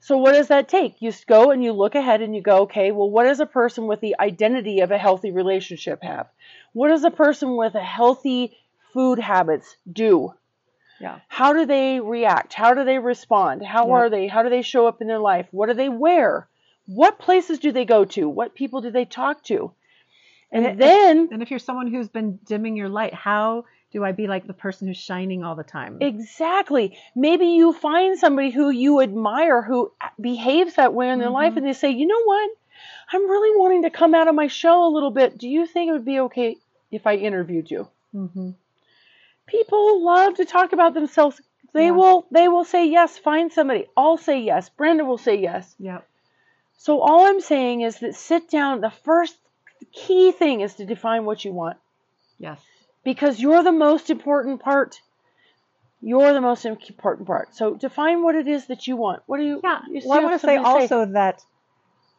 So 0.00 0.18
what 0.18 0.32
does 0.32 0.48
that 0.48 0.68
take? 0.68 1.00
You 1.00 1.10
go 1.26 1.50
and 1.52 1.64
you 1.64 1.72
look 1.72 1.94
ahead 1.94 2.20
and 2.20 2.36
you 2.36 2.42
go, 2.42 2.58
okay, 2.64 2.92
well, 2.92 3.10
what 3.10 3.24
does 3.24 3.40
a 3.40 3.46
person 3.46 3.86
with 3.86 4.00
the 4.02 4.14
identity 4.20 4.80
of 4.80 4.90
a 4.90 4.98
healthy 4.98 5.30
relationship 5.30 6.02
have? 6.02 6.28
What 6.74 6.88
does 6.88 7.02
a 7.04 7.10
person 7.10 7.56
with 7.56 7.74
a 7.74 7.82
healthy 7.82 8.58
food 8.92 9.18
habits 9.18 9.74
do? 9.90 10.34
Yeah. 11.00 11.20
How 11.28 11.54
do 11.54 11.64
they 11.64 11.98
react? 11.98 12.52
How 12.52 12.74
do 12.74 12.84
they 12.84 12.98
respond? 12.98 13.64
How 13.64 13.86
Yeah. 13.88 13.94
are 13.94 14.10
they? 14.10 14.26
How 14.28 14.42
do 14.42 14.50
they 14.50 14.60
show 14.62 14.86
up 14.86 15.00
in 15.00 15.08
their 15.08 15.18
life? 15.18 15.48
What 15.50 15.68
do 15.68 15.74
they 15.74 15.88
wear? 15.88 16.46
What 16.84 17.18
places 17.18 17.58
do 17.58 17.72
they 17.72 17.86
go 17.86 18.04
to? 18.04 18.28
What 18.28 18.54
people 18.54 18.82
do 18.82 18.90
they 18.90 19.06
talk 19.06 19.42
to? 19.44 19.72
And, 20.52 20.66
And 20.66 20.78
then 20.80 21.28
And 21.32 21.42
if 21.42 21.50
you're 21.50 21.58
someone 21.58 21.88
who's 21.88 22.08
been 22.08 22.38
dimming 22.44 22.76
your 22.76 22.88
light, 22.88 23.12
how 23.12 23.64
do 23.92 24.04
I 24.04 24.12
be 24.12 24.26
like 24.26 24.46
the 24.46 24.52
person 24.52 24.86
who's 24.86 24.96
shining 24.96 25.42
all 25.44 25.54
the 25.56 25.64
time? 25.64 25.98
Exactly. 26.00 26.96
Maybe 27.14 27.46
you 27.46 27.72
find 27.72 28.18
somebody 28.18 28.50
who 28.50 28.70
you 28.70 29.00
admire 29.00 29.62
who 29.62 29.92
behaves 30.20 30.74
that 30.74 30.94
way 30.94 31.10
in 31.10 31.18
their 31.18 31.30
life 31.30 31.54
Mhm. 31.54 31.58
and 31.58 31.66
they 31.66 31.72
say, 31.72 31.90
you 31.90 32.06
know 32.06 32.22
what? 32.24 32.50
I'm 33.12 33.28
really 33.28 33.58
wanting 33.58 33.82
to 33.82 33.90
come 33.90 34.14
out 34.14 34.28
of 34.28 34.34
my 34.34 34.46
shell 34.48 34.86
a 34.86 34.94
little 34.94 35.10
bit. 35.10 35.38
Do 35.38 35.48
you 35.48 35.66
think 35.66 35.88
it 35.88 35.92
would 35.92 36.04
be 36.04 36.20
okay 36.20 36.56
if 36.90 37.06
I 37.06 37.16
interviewed 37.16 37.70
you? 37.70 37.88
hmm 38.12 38.50
People 39.46 40.02
love 40.04 40.34
to 40.34 40.44
talk 40.44 40.72
about 40.72 40.94
themselves. 40.94 41.40
They 41.72 41.86
Yeah. 41.86 41.92
will 41.92 42.26
they 42.30 42.48
will 42.48 42.64
say 42.64 42.86
yes, 42.86 43.18
find 43.18 43.52
somebody. 43.52 43.86
I'll 43.96 44.16
say 44.16 44.40
yes. 44.40 44.68
Brenda 44.70 45.04
will 45.04 45.18
say 45.18 45.36
yes. 45.36 45.74
Yep. 45.78 46.06
So 46.78 47.00
all 47.00 47.26
I'm 47.26 47.40
saying 47.40 47.82
is 47.82 47.98
that 48.00 48.14
sit 48.14 48.48
down. 48.50 48.80
The 48.80 48.90
first 48.90 49.36
key 49.92 50.32
thing 50.32 50.60
is 50.60 50.74
to 50.74 50.84
define 50.86 51.24
what 51.24 51.44
you 51.44 51.52
want 51.52 51.76
Yes. 52.38 52.60
because 53.04 53.40
you're 53.40 53.62
the 53.62 53.72
most 53.72 54.10
important 54.10 54.60
part. 54.60 55.00
You're 56.00 56.32
the 56.32 56.40
most 56.40 56.64
important 56.64 57.26
part. 57.26 57.54
So 57.54 57.74
define 57.74 58.22
what 58.22 58.34
it 58.34 58.46
is 58.46 58.66
that 58.66 58.86
you 58.86 58.96
want. 58.96 59.22
What 59.26 59.38
do 59.38 59.44
you? 59.44 59.60
Yeah. 59.64 59.80
you 59.88 60.02
Well, 60.04 60.18
I 60.18 60.22
want 60.22 60.40
to 60.40 60.46
say 60.46 60.56
something 60.56 60.82
also 60.82 61.06
that, 61.12 61.42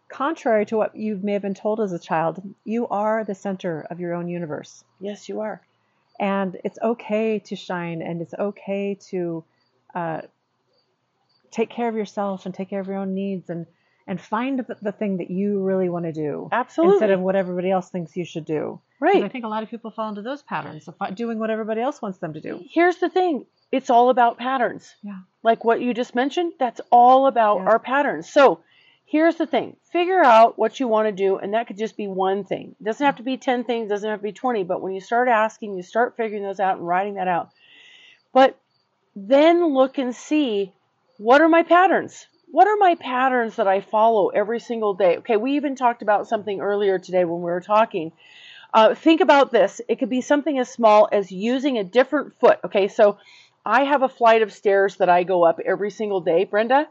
contrary 0.09 0.65
to 0.67 0.77
what 0.77 0.95
you 0.95 1.19
may 1.21 1.33
have 1.33 1.41
been 1.41 1.53
told 1.53 1.79
as 1.79 1.91
a 1.93 1.99
child, 1.99 2.41
you 2.63 2.87
are 2.87 3.23
the 3.23 3.35
center 3.35 3.85
of 3.89 3.99
your 3.99 4.13
own 4.13 4.27
universe. 4.27 4.83
Yes, 4.99 5.29
you 5.29 5.41
are. 5.41 5.61
and 6.19 6.57
it's 6.63 6.79
okay 6.81 7.37
to 7.39 7.55
shine 7.55 8.01
and 8.01 8.21
it's 8.21 8.33
okay 8.33 8.97
to 9.09 9.43
uh, 9.93 10.21
take 11.51 11.69
care 11.69 11.87
of 11.87 11.95
yourself 11.95 12.45
and 12.45 12.55
take 12.55 12.69
care 12.69 12.79
of 12.79 12.87
your 12.87 12.97
own 12.97 13.13
needs 13.13 13.49
and 13.49 13.67
and 14.07 14.19
find 14.21 14.59
the, 14.59 14.77
the 14.81 14.91
thing 14.91 15.17
that 15.17 15.29
you 15.29 15.61
really 15.61 15.89
want 15.89 16.05
to 16.05 16.13
do 16.13 16.47
Absolutely. 16.51 16.95
instead 16.95 17.11
of 17.11 17.19
what 17.19 17.35
everybody 17.35 17.69
else 17.69 17.89
thinks 17.89 18.15
you 18.15 18.25
should 18.25 18.45
do. 18.45 18.79
right. 18.99 19.23
i 19.23 19.27
think 19.27 19.43
a 19.45 19.47
lot 19.49 19.63
of 19.63 19.69
people 19.69 19.91
fall 19.91 20.09
into 20.09 20.21
those 20.21 20.41
patterns 20.41 20.87
of 20.87 20.95
doing 21.15 21.37
what 21.39 21.49
everybody 21.49 21.81
else 21.81 22.01
wants 22.01 22.17
them 22.19 22.33
to 22.33 22.41
do 22.41 22.63
Here's 22.69 22.97
the 22.97 23.09
thing. 23.09 23.45
It's 23.69 23.89
all 23.89 24.09
about 24.09 24.37
patterns. 24.37 24.95
Yeah. 25.03 25.19
Like 25.43 25.65
what 25.65 25.81
you 25.81 25.93
just 25.93 26.15
mentioned, 26.15 26.53
that's 26.57 26.79
all 26.89 27.27
about 27.27 27.57
Yeah. 27.57 27.65
our 27.65 27.79
patterns. 27.79 28.29
So 28.29 28.61
here's 29.05 29.35
the 29.35 29.45
thing. 29.45 29.75
Figure 29.91 30.23
out 30.23 30.57
what 30.57 30.79
you 30.79 30.87
want 30.87 31.07
to 31.09 31.11
do, 31.11 31.37
and 31.37 31.53
that 31.53 31.67
could 31.67 31.77
just 31.77 31.97
be 31.97 32.07
one 32.07 32.45
thing. 32.45 32.75
It 32.79 32.83
doesn't 32.85 33.05
have 33.05 33.17
to 33.17 33.23
be 33.23 33.35
10 33.35 33.65
things, 33.65 33.89
doesn't 33.89 34.09
have 34.09 34.19
to 34.19 34.23
be 34.23 34.31
20, 34.31 34.63
but 34.63 34.81
when 34.81 34.93
you 34.93 35.01
start 35.01 35.27
asking, 35.27 35.75
you 35.75 35.83
start 35.83 36.15
figuring 36.15 36.43
those 36.43 36.61
out 36.61 36.77
and 36.77 36.87
writing 36.87 37.15
that 37.15 37.27
out. 37.27 37.49
But 38.31 38.57
then 39.17 39.73
look 39.73 39.97
and 39.97 40.15
see 40.15 40.71
what 41.17 41.41
are 41.41 41.49
my 41.49 41.63
patterns? 41.63 42.25
What 42.49 42.67
are 42.67 42.77
my 42.77 42.95
patterns 42.95 43.57
that 43.57 43.67
I 43.67 43.81
follow 43.81 44.29
every 44.29 44.59
single 44.59 44.93
day? 44.93 45.17
Okay, 45.17 45.37
we 45.37 45.53
even 45.55 45.75
talked 45.75 46.01
about 46.01 46.27
something 46.27 46.61
earlier 46.61 46.97
today 46.97 47.25
when 47.25 47.39
we 47.41 47.51
were 47.51 47.61
talking. 47.61 48.13
Uh, 48.73 48.95
think 48.95 49.21
about 49.21 49.51
this. 49.51 49.81
It 49.87 49.97
could 49.99 50.09
be 50.09 50.21
something 50.21 50.57
as 50.57 50.69
small 50.69 51.09
as 51.11 51.31
using 51.31 51.77
a 51.77 51.83
different 51.83 52.39
foot. 52.39 52.59
Okay, 52.65 52.87
so 52.87 53.17
I 53.65 53.83
have 53.83 54.01
a 54.01 54.09
flight 54.09 54.41
of 54.41 54.53
stairs 54.53 54.97
that 54.97 55.09
I 55.09 55.23
go 55.23 55.43
up 55.43 55.59
every 55.59 55.91
single 55.91 56.21
day, 56.21 56.45
Brenda. 56.45 56.87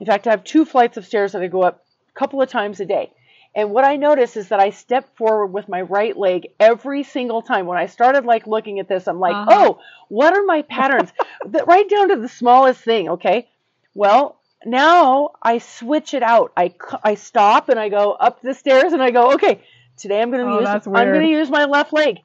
In 0.00 0.06
fact, 0.06 0.26
I 0.26 0.30
have 0.30 0.44
two 0.44 0.64
flights 0.64 0.96
of 0.96 1.06
stairs 1.06 1.32
that 1.32 1.42
I 1.42 1.46
go 1.46 1.62
up 1.62 1.84
a 2.14 2.18
couple 2.18 2.42
of 2.42 2.48
times 2.48 2.80
a 2.80 2.84
day. 2.86 3.12
And 3.54 3.70
what 3.70 3.84
I 3.84 3.96
notice 3.96 4.36
is 4.36 4.48
that 4.48 4.60
I 4.60 4.70
step 4.70 5.16
forward 5.16 5.48
with 5.48 5.68
my 5.68 5.82
right 5.82 6.16
leg 6.16 6.48
every 6.58 7.02
single 7.02 7.42
time. 7.42 7.66
When 7.66 7.78
I 7.78 7.86
started 7.86 8.24
like 8.24 8.46
looking 8.46 8.78
at 8.78 8.88
this, 8.88 9.06
I'm 9.08 9.20
like, 9.20 9.36
Uh-huh. 9.36 9.50
oh, 9.52 9.80
what 10.08 10.34
are 10.34 10.44
my 10.44 10.62
patterns? 10.62 11.12
Right 11.66 11.88
down 11.88 12.08
to 12.10 12.16
the 12.16 12.28
smallest 12.28 12.80
thing, 12.82 13.08
okay? 13.10 13.48
Well, 13.94 14.39
now 14.64 15.30
I 15.42 15.58
switch 15.58 16.14
it 16.14 16.22
out. 16.22 16.52
I, 16.56 16.74
I 17.02 17.14
stop 17.14 17.68
and 17.68 17.78
I 17.78 17.88
go 17.88 18.12
up 18.12 18.42
the 18.42 18.54
stairs 18.54 18.92
and 18.92 19.02
I 19.02 19.10
go, 19.10 19.32
okay, 19.34 19.62
today 19.96 20.20
I'm 20.20 20.30
going 20.30 20.46
to 20.46 20.50
Oh, 20.50 20.60
use 20.60 20.68
I'm 20.94 21.12
going 21.12 21.22
to 21.22 21.28
use 21.28 21.50
my 21.50 21.64
left 21.66 21.92
leg. 21.92 22.18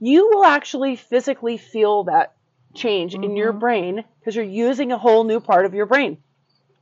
You 0.00 0.28
will 0.28 0.44
actually 0.44 0.96
physically 0.96 1.56
feel 1.56 2.04
that 2.04 2.34
change 2.74 3.14
in 3.14 3.36
your 3.36 3.52
Mhm. 3.52 3.60
brain 3.60 4.04
because 4.20 4.36
you're 4.36 4.44
using 4.44 4.92
a 4.92 4.98
whole 4.98 5.24
new 5.24 5.40
part 5.40 5.66
of 5.66 5.74
your 5.74 5.86
brain. 5.86 6.18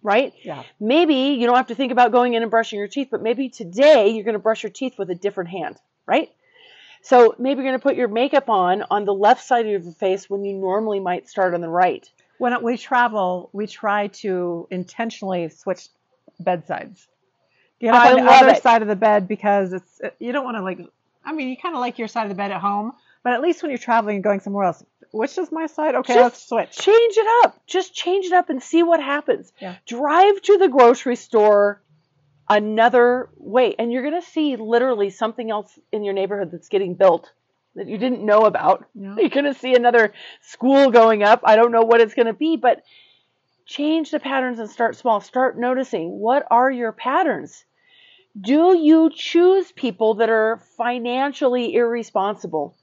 Right? 0.02 0.32
yeah 0.44 0.62
Maybe 0.78 1.14
you 1.14 1.46
don't 1.46 1.56
have 1.56 1.68
to 1.68 1.74
think 1.74 1.92
about 1.92 2.12
going 2.12 2.34
in 2.34 2.42
and 2.42 2.50
brushing 2.50 2.78
your 2.78 2.88
teeth, 2.88 3.08
but 3.10 3.22
maybe 3.22 3.48
today 3.48 4.10
you're 4.10 4.24
going 4.24 4.34
to 4.34 4.38
brush 4.38 4.62
your 4.62 4.70
teeth 4.70 4.98
with 4.98 5.10
a 5.10 5.14
different 5.14 5.50
hand, 5.50 5.76
right? 6.06 6.30
So 7.02 7.34
maybe 7.38 7.62
you're 7.62 7.70
going 7.70 7.78
to 7.80 7.82
put 7.82 7.96
your 7.96 8.08
makeup 8.08 8.48
on 8.48 8.82
on 8.90 9.04
the 9.04 9.14
left 9.14 9.44
side 9.44 9.66
of 9.66 9.84
your 9.84 9.92
face 9.94 10.28
when 10.30 10.44
you 10.44 10.54
normally 10.56 11.00
might 11.00 11.28
start 11.28 11.54
on 11.54 11.60
the 11.60 11.68
right. 11.68 12.08
When 12.38 12.62
we 12.62 12.76
travel 12.76 13.50
we 13.52 13.66
try 13.66 14.08
to 14.08 14.66
intentionally 14.70 15.48
switch 15.48 15.88
bedsides. 16.38 17.06
Get 17.80 17.94
on 17.94 18.24
the 18.24 18.30
other 18.30 18.50
it. 18.50 18.62
side 18.62 18.82
of 18.82 18.88
the 18.88 18.96
bed 18.96 19.28
because 19.28 19.72
it's 19.72 20.00
you 20.18 20.32
don't 20.32 20.44
want 20.44 20.56
to 20.56 20.62
like. 20.62 20.80
I 21.24 21.32
mean, 21.32 21.48
you 21.48 21.56
kind 21.56 21.74
of 21.74 21.80
like 21.80 21.98
your 21.98 22.08
side 22.08 22.22
of 22.22 22.28
the 22.28 22.34
bed 22.34 22.52
at 22.52 22.60
home, 22.60 22.92
but 23.22 23.32
at 23.32 23.42
least 23.42 23.62
when 23.62 23.70
you're 23.70 23.78
traveling 23.78 24.16
and 24.16 24.24
going 24.24 24.40
somewhere 24.40 24.64
else, 24.64 24.82
which 25.10 25.36
is 25.36 25.50
my 25.52 25.66
side? 25.66 25.94
Okay, 25.96 26.14
Just 26.14 26.50
let's 26.50 26.72
switch. 26.72 26.84
Change 26.84 27.14
it 27.16 27.44
up. 27.44 27.60
Just 27.66 27.94
change 27.94 28.26
it 28.26 28.32
up 28.32 28.48
and 28.48 28.62
see 28.62 28.82
what 28.82 29.02
happens. 29.02 29.52
Yeah. 29.60 29.76
Drive 29.86 30.40
to 30.42 30.58
the 30.58 30.68
grocery 30.68 31.16
store 31.16 31.82
another 32.48 33.28
way, 33.36 33.74
and 33.78 33.92
you're 33.92 34.02
going 34.02 34.20
to 34.20 34.26
see 34.26 34.56
literally 34.56 35.10
something 35.10 35.50
else 35.50 35.78
in 35.92 36.04
your 36.04 36.14
neighborhood 36.14 36.50
that's 36.50 36.68
getting 36.68 36.94
built 36.94 37.30
that 37.76 37.86
you 37.86 37.98
didn't 37.98 38.24
know 38.24 38.40
about. 38.40 38.86
You're 38.94 39.28
going 39.28 39.44
to 39.44 39.54
see 39.54 39.74
another 39.74 40.12
school 40.40 40.90
going 40.90 41.22
up. 41.22 41.42
I 41.44 41.56
don't 41.56 41.72
know 41.72 41.82
what 41.82 42.00
it's 42.00 42.14
going 42.14 42.26
to 42.26 42.32
be, 42.32 42.56
but 42.56 42.82
change 43.66 44.10
the 44.10 44.20
patterns 44.20 44.58
and 44.58 44.70
start 44.70 44.96
small. 44.96 45.20
Start 45.20 45.58
noticing 45.58 46.10
what 46.18 46.46
are 46.50 46.70
your 46.70 46.92
patterns. 46.92 47.64
Do 48.38 48.76
you 48.76 49.10
choose 49.14 49.72
people 49.72 50.14
that 50.14 50.28
are 50.28 50.60
financially 50.76 51.74
irresponsible 51.74 52.76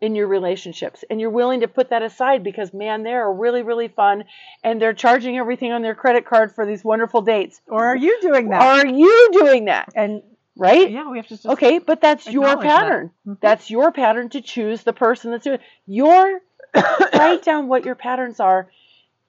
in 0.00 0.14
your 0.14 0.28
relationships? 0.28 1.04
And 1.10 1.20
you're 1.20 1.30
willing 1.30 1.60
to 1.60 1.68
put 1.68 1.90
that 1.90 2.02
aside 2.02 2.44
because, 2.44 2.72
man, 2.72 3.02
they're 3.02 3.30
really, 3.32 3.62
really 3.62 3.88
fun 3.88 4.24
and 4.62 4.80
they're 4.80 4.92
charging 4.92 5.36
everything 5.36 5.72
on 5.72 5.82
their 5.82 5.96
credit 5.96 6.24
card 6.24 6.54
for 6.54 6.66
these 6.66 6.84
wonderful 6.84 7.22
dates. 7.22 7.60
Or 7.66 7.84
are 7.84 7.96
you 7.96 8.18
doing 8.22 8.50
that? 8.50 8.62
Are 8.62 8.86
you 8.86 9.30
doing 9.32 9.64
that? 9.64 9.88
and 9.96 10.22
Right? 10.58 10.90
yeah, 10.90 11.08
we 11.08 11.18
have 11.18 11.28
to 11.28 11.50
Okay, 11.52 11.78
but 11.78 12.00
that's 12.00 12.26
your 12.26 12.42
acknowledge 12.44 12.68
that. 12.68 12.82
pattern. 12.82 13.10
Mhm. 13.26 13.40
That's 13.40 13.70
your 13.70 13.92
pattern 13.92 14.28
to 14.30 14.40
choose 14.42 14.82
the 14.82 14.92
person 14.92 15.30
that's 15.30 15.44
doing 15.44 15.60
your 15.86 16.40
write 17.14 17.42
down 17.44 17.68
what 17.68 17.84
your 17.84 17.94
patterns 17.94 18.40
are 18.40 18.68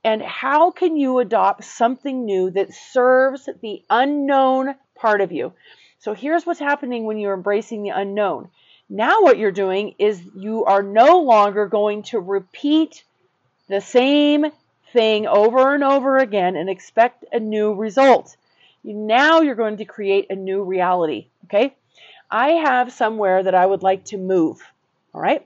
and 0.03 0.21
how 0.21 0.71
can 0.71 0.97
you 0.97 1.19
adopt 1.19 1.63
something 1.63 2.25
new 2.25 2.49
that 2.51 2.73
serves 2.73 3.47
the 3.61 3.83
unknown 3.89 4.75
part 4.95 5.21
of 5.21 5.31
you. 5.31 5.53
So 5.99 6.13
here's 6.13 6.45
what's 6.45 6.59
happening 6.59 7.05
when 7.05 7.17
you're 7.17 7.33
embracing 7.33 7.83
the 7.83 7.89
unknown. 7.89 8.49
Now 8.89 9.21
what 9.21 9.37
you're 9.37 9.51
doing 9.51 9.95
is 9.99 10.21
you 10.35 10.65
are 10.65 10.81
no 10.81 11.21
longer 11.21 11.67
going 11.67 12.03
to 12.03 12.19
repeat 12.19 13.03
the 13.67 13.81
same 13.81 14.47
thing 14.93 15.27
over 15.27 15.75
and 15.75 15.83
over 15.83 16.17
again 16.17 16.55
and 16.55 16.69
expect 16.69 17.23
a 17.31 17.39
new 17.39 17.73
result. 17.73 18.35
Now 18.83 19.41
you're 19.41 19.55
going 19.55 19.77
to 19.77 19.85
create 19.85 20.27
a 20.29 20.35
new 20.35 20.63
reality, 20.63 21.27
okay? 21.45 21.75
I 22.31 22.49
have 22.51 22.91
somewhere 22.93 23.43
that 23.43 23.55
I 23.55 23.65
would 23.65 23.83
like 23.83 24.05
to 24.05 24.17
move. 24.17 24.61
All 25.13 25.21
right. 25.21 25.45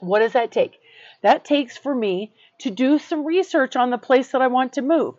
What 0.00 0.20
does 0.20 0.32
that 0.32 0.52
take? 0.52 0.80
That 1.22 1.44
takes 1.44 1.76
for 1.76 1.94
me 1.94 2.32
to 2.60 2.70
do 2.70 2.98
some 2.98 3.24
research 3.24 3.76
on 3.76 3.90
the 3.90 3.98
place 3.98 4.32
that 4.32 4.42
I 4.42 4.46
want 4.46 4.74
to 4.74 4.82
move. 4.82 5.14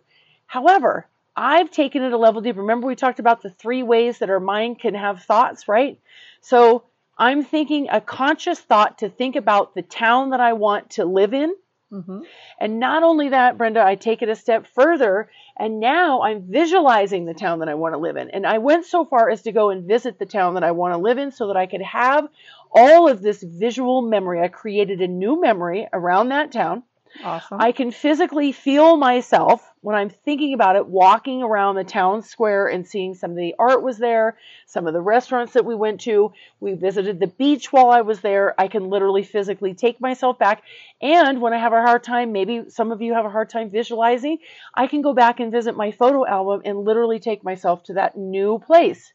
However, 0.46 1.06
I've 1.36 1.70
taken 1.70 2.02
it 2.02 2.12
a 2.12 2.18
level 2.18 2.40
deeper. 2.40 2.60
Remember, 2.60 2.86
we 2.88 2.96
talked 2.96 3.20
about 3.20 3.42
the 3.42 3.50
three 3.50 3.82
ways 3.82 4.18
that 4.18 4.30
our 4.30 4.40
mind 4.40 4.80
can 4.80 4.94
have 4.94 5.22
thoughts, 5.22 5.68
right? 5.68 6.00
So 6.40 6.82
I'm 7.16 7.44
thinking 7.44 7.88
a 7.90 8.00
conscious 8.00 8.58
thought 8.58 8.98
to 8.98 9.08
think 9.08 9.36
about 9.36 9.74
the 9.74 9.82
town 9.82 10.30
that 10.30 10.40
I 10.40 10.54
want 10.54 10.90
to 10.90 11.04
live 11.04 11.34
in. 11.34 11.54
Mhm. 11.92 12.24
And 12.60 12.78
not 12.80 13.02
only 13.02 13.28
that, 13.30 13.56
Brenda, 13.58 13.84
I 13.84 13.94
take 13.94 14.22
it 14.22 14.28
a 14.28 14.34
step 14.36 14.66
further, 14.66 15.30
and 15.56 15.80
now 15.80 16.22
I'm 16.22 16.42
visualizing 16.50 17.24
the 17.24 17.34
town 17.34 17.58
that 17.60 17.68
I 17.68 17.74
want 17.74 17.94
to 17.94 17.98
live 17.98 18.16
in. 18.16 18.30
And 18.30 18.46
I 18.46 18.58
went 18.58 18.84
so 18.86 19.04
far 19.04 19.28
as 19.30 19.42
to 19.42 19.52
go 19.52 19.70
and 19.70 19.84
visit 19.86 20.18
the 20.18 20.26
town 20.26 20.54
that 20.54 20.64
I 20.64 20.72
want 20.72 20.94
to 20.94 20.98
live 20.98 21.18
in 21.18 21.30
so 21.30 21.46
that 21.48 21.56
I 21.56 21.66
could 21.66 21.82
have 21.82 22.28
all 22.72 23.08
of 23.08 23.22
this 23.22 23.42
visual 23.42 24.02
memory. 24.02 24.40
I 24.42 24.48
created 24.48 25.00
a 25.00 25.08
new 25.08 25.40
memory 25.40 25.88
around 25.92 26.28
that 26.28 26.52
town. 26.52 26.82
Awesome. 27.24 27.60
I 27.60 27.72
can 27.72 27.90
physically 27.90 28.52
feel 28.52 28.96
myself 28.96 29.62
when 29.80 29.96
I'm 29.96 30.10
thinking 30.10 30.54
about 30.54 30.76
it 30.76 30.86
walking 30.86 31.42
around 31.42 31.76
the 31.76 31.84
town 31.84 32.22
square 32.22 32.66
and 32.66 32.86
seeing 32.86 33.14
some 33.14 33.30
of 33.30 33.36
the 33.36 33.54
art 33.58 33.82
was 33.82 33.98
there, 33.98 34.36
some 34.66 34.86
of 34.86 34.92
the 34.92 35.00
restaurants 35.00 35.52
that 35.52 35.64
we 35.64 35.74
went 35.74 36.00
to. 36.02 36.32
We 36.60 36.74
visited 36.74 37.20
the 37.20 37.26
beach 37.26 37.72
while 37.72 37.90
I 37.90 38.00
was 38.00 38.20
there. 38.20 38.54
I 38.60 38.68
can 38.68 38.90
literally 38.90 39.22
physically 39.22 39.74
take 39.74 40.00
myself 40.00 40.38
back. 40.38 40.62
And 41.00 41.40
when 41.40 41.52
I 41.52 41.58
have 41.58 41.72
a 41.72 41.82
hard 41.82 42.02
time, 42.02 42.32
maybe 42.32 42.70
some 42.70 42.92
of 42.92 43.00
you 43.00 43.14
have 43.14 43.24
a 43.24 43.30
hard 43.30 43.50
time 43.50 43.70
visualizing, 43.70 44.38
I 44.74 44.86
can 44.86 45.02
go 45.02 45.12
back 45.12 45.40
and 45.40 45.52
visit 45.52 45.76
my 45.76 45.90
photo 45.90 46.26
album 46.26 46.62
and 46.64 46.84
literally 46.84 47.20
take 47.20 47.44
myself 47.44 47.84
to 47.84 47.94
that 47.94 48.16
new 48.16 48.58
place. 48.58 49.12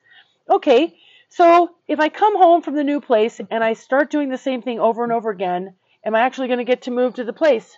Okay, 0.50 0.98
so 1.30 1.72
if 1.88 2.00
I 2.00 2.10
come 2.10 2.38
home 2.38 2.62
from 2.62 2.76
the 2.76 2.84
new 2.84 3.02
place 3.02 3.42
and 3.50 3.64
I 3.64 3.74
start 3.74 4.12
doing 4.12 4.30
the 4.30 4.38
same 4.38 4.62
thing 4.62 4.80
over 4.80 5.04
and 5.04 5.12
over 5.12 5.30
again, 5.30 5.76
am 6.06 6.16
I 6.16 6.22
actually 6.22 6.48
going 6.48 6.60
to 6.60 6.64
get 6.64 6.84
to 6.84 6.92
move 6.92 7.16
to 7.16 7.24
the 7.24 7.34
place? 7.34 7.78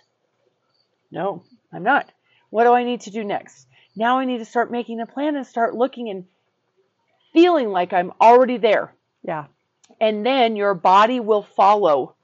No, 1.16 1.44
I'm 1.72 1.82
not. 1.82 2.12
What 2.50 2.64
do 2.64 2.74
I 2.74 2.84
need 2.84 3.00
to 3.02 3.10
do 3.10 3.24
next? 3.24 3.66
Now 3.96 4.18
I 4.18 4.26
need 4.26 4.36
to 4.36 4.44
start 4.44 4.70
making 4.70 5.00
a 5.00 5.06
plan 5.06 5.34
and 5.34 5.46
start 5.46 5.74
looking 5.74 6.10
and 6.10 6.26
feeling 7.32 7.70
like 7.70 7.94
I'm 7.94 8.12
already 8.20 8.58
there. 8.58 8.92
yeah. 9.22 9.46
And 9.98 10.26
then 10.26 10.56
your 10.56 10.74
body 10.74 11.20
will 11.20 11.42
follow. 11.42 12.16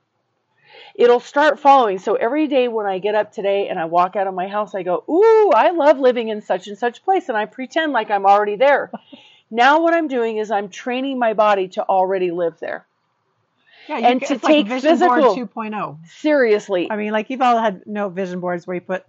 It'll 0.95 1.21
start 1.21 1.59
following. 1.59 1.99
So 2.01 2.17
every 2.17 2.49
day 2.49 2.69
when 2.69 2.85
I 2.85 2.99
get 2.99 3.15
up 3.15 3.33
today 3.33 3.69
and 3.69 3.79
I 3.79 3.87
walk 3.87 4.15
out 4.15 4.27
of 4.27 4.35
my 4.35 4.47
house, 4.47 4.75
I 4.75 4.83
go, 4.83 5.03
Ooh, 5.09 5.53
I 5.55 5.71
love 5.71 5.99
living 5.99 6.29
in 6.29 6.43
such 6.43 6.67
and 6.67 6.77
such 6.77 7.03
place. 7.03 7.31
And 7.31 7.39
I 7.39 7.47
pretend 7.47 7.93
like 7.93 8.11
I'm 8.11 8.27
already 8.27 8.57
there. 8.57 8.91
now 9.51 9.81
what 9.81 9.95
I'm 9.95 10.09
doing 10.09 10.37
is 10.37 10.51
I'm 10.51 10.69
training 10.69 11.19
my 11.19 11.33
body 11.33 11.69
to 11.69 11.83
already 11.83 12.31
live 12.31 12.61
there. 12.61 12.87
Yeah, 13.89 13.99
And 13.99 14.21
to 14.23 14.35
it's 14.35 14.43
like 14.45 14.53
take 14.53 14.67
vision 14.69 14.91
physical- 14.91 15.35
board 15.35 15.49
2.0. 15.51 15.99
Seriously. 16.09 16.89
I 16.91 16.97
mean, 16.97 17.13
like 17.13 17.31
you've 17.31 17.43
all 17.43 17.59
had 17.59 17.83
no 17.87 18.09
vision 18.09 18.41
boards 18.41 18.67
where 18.67 18.75
you 18.75 18.81
put 18.81 19.05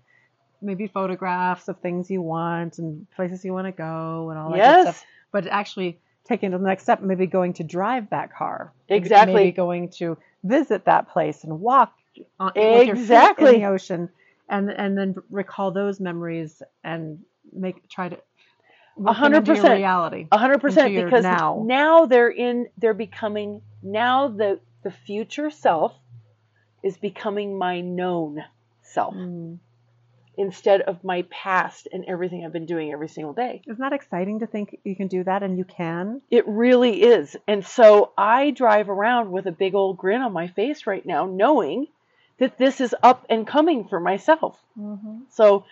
maybe 0.61 0.87
photographs 0.87 1.67
of 1.67 1.79
things 1.79 2.09
you 2.09 2.21
want 2.21 2.79
and 2.79 3.05
places 3.15 3.43
you 3.43 3.53
want 3.53 3.67
to 3.67 3.71
go 3.71 4.29
and 4.29 4.39
all 4.39 4.49
that 4.51 4.57
yes. 4.57 4.83
stuff. 4.83 5.05
But 5.31 5.47
actually 5.47 5.99
taking 6.25 6.51
the 6.51 6.57
next 6.57 6.83
step, 6.83 7.01
maybe 7.01 7.27
going 7.27 7.53
to 7.53 7.63
drive 7.63 8.09
that 8.11 8.33
car. 8.33 8.71
Exactly. 8.89 9.33
Maybe 9.33 9.51
going 9.51 9.89
to 9.97 10.17
visit 10.43 10.85
that 10.85 11.09
place 11.09 11.43
and 11.43 11.59
walk 11.59 11.93
on, 12.39 12.51
with 12.55 12.87
your 12.87 12.95
feet 12.95 13.39
in 13.39 13.61
the 13.61 13.65
ocean, 13.65 14.09
and 14.49 14.69
and 14.69 14.97
then 14.97 15.15
recall 15.29 15.71
those 15.71 15.99
memories 15.99 16.61
and 16.83 17.19
make 17.51 17.87
try 17.89 18.09
to. 18.09 18.17
Them 18.97 19.13
hundred 19.13 19.45
percent 19.45 19.75
reality. 19.75 20.27
A 20.31 20.37
hundred 20.37 20.61
percent 20.61 20.93
because 20.95 21.23
now. 21.23 21.63
now. 21.65 22.05
they're 22.05 22.29
in 22.29 22.67
they're 22.77 22.93
becoming 22.93 23.61
now 23.81 24.27
the 24.29 24.59
the 24.83 24.91
future 24.91 25.49
self 25.49 25.93
is 26.83 26.97
becoming 26.97 27.57
my 27.57 27.81
known 27.81 28.43
self 28.81 29.15
Mm. 29.15 29.59
instead 30.37 30.81
of 30.81 31.03
my 31.03 31.23
past 31.29 31.87
and 31.91 32.03
everything 32.05 32.43
I've 32.45 32.51
been 32.53 32.65
doing 32.65 32.91
every 32.91 33.07
single 33.07 33.33
day. 33.33 33.61
Isn't 33.65 33.79
that 33.79 33.93
exciting 33.93 34.39
to 34.39 34.47
think 34.47 34.79
you 34.83 34.95
can 34.95 35.07
do 35.07 35.23
that 35.23 35.43
and 35.43 35.57
you 35.57 35.63
can? 35.63 36.21
It 36.29 36.47
really 36.47 37.01
is. 37.03 37.35
And 37.47 37.65
so 37.65 38.11
I 38.17 38.51
drive 38.51 38.89
around 38.89 39.31
with 39.31 39.45
a 39.45 39.51
big 39.51 39.75
old 39.75 39.97
grin 39.97 40.21
on 40.21 40.33
my 40.33 40.47
face 40.47 40.85
right 40.85 41.05
now 41.05 41.25
knowing 41.25 41.87
that 42.39 42.57
this 42.57 42.81
is 42.81 42.95
up 43.01 43.25
and 43.29 43.47
coming 43.47 43.87
for 43.87 43.99
myself. 43.99 44.59
Mm-hmm. 44.77 45.19
So 45.29 45.65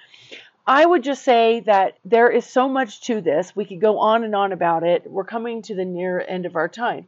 I 0.66 0.86
would 0.86 1.04
just 1.04 1.24
say 1.24 1.62
that 1.62 1.98
there 2.06 2.30
is 2.30 2.46
so 2.46 2.70
much 2.70 3.02
to 3.02 3.22
this. 3.22 3.56
We 3.56 3.66
could 3.66 3.82
go 3.82 4.00
on 4.00 4.24
and 4.24 4.36
on 4.36 4.52
about 4.52 4.84
it. 4.84 5.10
We're 5.10 5.24
coming 5.24 5.62
to 5.64 5.76
the 5.76 5.86
near 5.86 6.24
end 6.26 6.46
of 6.46 6.56
our 6.56 6.68
time. 6.68 7.08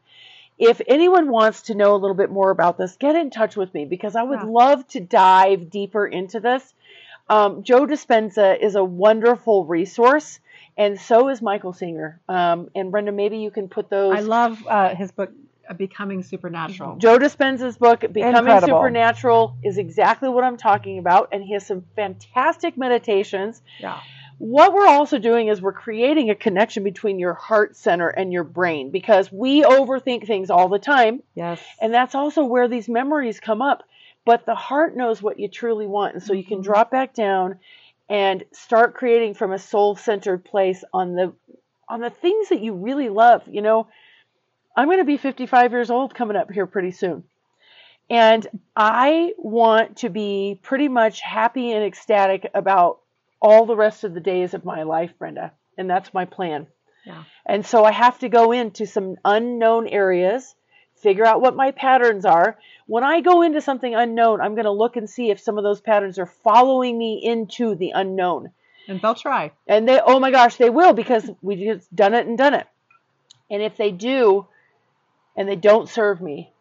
If 0.57 0.81
anyone 0.87 1.29
wants 1.29 1.63
to 1.63 1.75
know 1.75 1.95
a 1.95 1.97
little 1.97 2.15
bit 2.15 2.29
more 2.31 2.51
about 2.51 2.77
this, 2.77 2.95
get 2.97 3.15
in 3.15 3.29
touch 3.29 3.55
with 3.55 3.73
me 3.73 3.85
because 3.85 4.15
I 4.15 4.23
would 4.23 4.39
Yeah. 4.39 4.47
love 4.47 4.87
to 4.89 4.99
dive 4.99 5.69
deeper 5.69 6.05
into 6.05 6.39
this. 6.39 6.73
Um, 7.29 7.63
Joe 7.63 7.85
Dispenza 7.87 8.59
is 8.59 8.75
a 8.75 8.83
wonderful 8.83 9.65
resource, 9.65 10.39
and 10.77 10.99
so 10.99 11.29
is 11.29 11.41
Michael 11.41 11.73
Singer. 11.73 12.19
Um, 12.27 12.69
and 12.75 12.91
Brenda, 12.91 13.11
maybe 13.11 13.37
you 13.37 13.49
can 13.49 13.69
put 13.69 13.89
those. 13.89 14.17
I 14.17 14.21
love 14.21 14.65
uh, 14.67 14.93
his 14.95 15.11
book, 15.11 15.31
Becoming 15.77 16.23
Supernatural. 16.23 16.97
Joe 16.97 17.17
Dispenza's 17.17 17.77
book, 17.77 18.01
Becoming 18.01 18.35
Incredible. 18.35 18.79
Supernatural, 18.79 19.57
is 19.63 19.77
exactly 19.77 20.29
what 20.29 20.43
I'm 20.43 20.57
talking 20.57 20.99
about, 20.99 21.29
and 21.31 21.43
he 21.43 21.53
has 21.53 21.65
some 21.65 21.83
fantastic 21.95 22.77
meditations. 22.77 23.61
Yeah. 23.79 23.99
What 24.39 24.73
we're 24.73 24.87
also 24.87 25.19
doing 25.19 25.47
is 25.47 25.61
we're 25.61 25.71
creating 25.71 26.29
a 26.29 26.35
connection 26.35 26.83
between 26.83 27.17
your 27.17 27.33
heart 27.33 27.77
center 27.77 28.09
and 28.09 28.33
your 28.33 28.43
brain 28.43 28.89
because 28.91 29.31
we 29.31 29.63
overthink 29.63 30.27
things 30.27 30.49
all 30.49 30.67
the 30.67 30.79
time, 30.79 31.23
Yes. 31.33 31.61
and 31.81 31.93
that's 31.93 32.13
also 32.15 32.43
where 32.43 32.67
these 32.67 32.89
memories 32.89 33.39
come 33.39 33.61
up. 33.61 33.83
But 34.25 34.45
the 34.45 34.55
heart 34.55 34.95
knows 34.97 35.21
what 35.21 35.39
you 35.39 35.47
truly 35.47 35.85
want, 35.87 36.15
and 36.15 36.23
so 36.23 36.33
you 36.33 36.43
can 36.43 36.59
Mhm. 36.59 36.63
drop 36.63 36.91
back 36.91 37.13
down 37.13 37.59
and 38.09 38.43
start 38.51 38.95
creating 38.95 39.33
from 39.33 39.53
a 39.53 39.59
soul-centered 39.59 40.43
place 40.43 40.83
on 40.93 41.15
the 41.15 41.33
on 41.89 41.99
the 41.99 42.09
things 42.09 42.49
that 42.49 42.61
you 42.61 42.73
really 42.73 43.09
love. 43.09 43.43
You 43.47 43.61
know, 43.61 43.87
I'm 44.75 44.87
going 44.87 44.99
to 44.99 45.05
be 45.05 45.17
55 45.17 45.71
years 45.71 45.89
old 45.89 46.15
coming 46.15 46.37
up 46.37 46.51
here 46.51 46.65
pretty 46.65 46.91
soon. 46.91 47.23
And 48.09 48.45
I 48.75 49.33
want 49.37 49.97
to 49.97 50.09
be 50.09 50.59
pretty 50.61 50.87
much 50.87 51.21
happy 51.21 51.71
and 51.71 51.83
ecstatic 51.83 52.49
about 52.53 52.99
all 53.41 53.65
the 53.65 53.75
rest 53.75 54.03
of 54.03 54.13
the 54.13 54.19
days 54.19 54.53
of 54.53 54.65
my 54.65 54.83
life, 54.83 55.11
Brenda. 55.17 55.51
And 55.77 55.89
that's 55.89 56.13
my 56.13 56.25
plan. 56.25 56.67
Yeah. 57.05 57.23
And 57.45 57.65
so 57.65 57.83
I 57.83 57.91
have 57.91 58.19
to 58.19 58.29
go 58.29 58.51
into 58.51 58.85
some 58.85 59.17
unknown 59.25 59.87
areas, 59.87 60.55
figure 60.95 61.25
out 61.25 61.41
what 61.41 61.55
my 61.55 61.71
patterns 61.71 62.25
are. 62.25 62.57
When 62.87 63.03
I 63.03 63.21
go 63.21 63.41
into 63.41 63.61
something 63.61 63.93
unknown, 63.93 64.41
I'm 64.41 64.55
going 64.55 64.65
to 64.65 64.71
look 64.71 64.95
and 64.95 65.09
see 65.09 65.29
if 65.29 65.39
some 65.39 65.57
of 65.57 65.63
those 65.63 65.81
patterns 65.81 66.19
are 66.19 66.25
following 66.25 66.97
me 66.97 67.19
into 67.23 67.75
the 67.75 67.91
unknown. 67.91 68.51
And 68.87 69.01
they'll 69.01 69.15
try. 69.15 69.51
And 69.67 69.87
they, 69.87 69.99
oh 69.99 70.19
my 70.19 70.31
gosh, 70.31 70.57
they 70.57 70.69
will 70.69 70.93
because 70.93 71.29
we 71.41 71.55
just 71.63 71.93
done 71.95 72.13
it 72.13 72.27
and 72.27 72.37
done 72.37 72.53
it. 72.53 72.67
And 73.49 73.61
if 73.61 73.77
they 73.77 73.91
do, 73.91 74.47
and 75.35 75.47
they 75.47 75.55
don't 75.55 75.89
serve 75.89 76.21
me, 76.21 76.51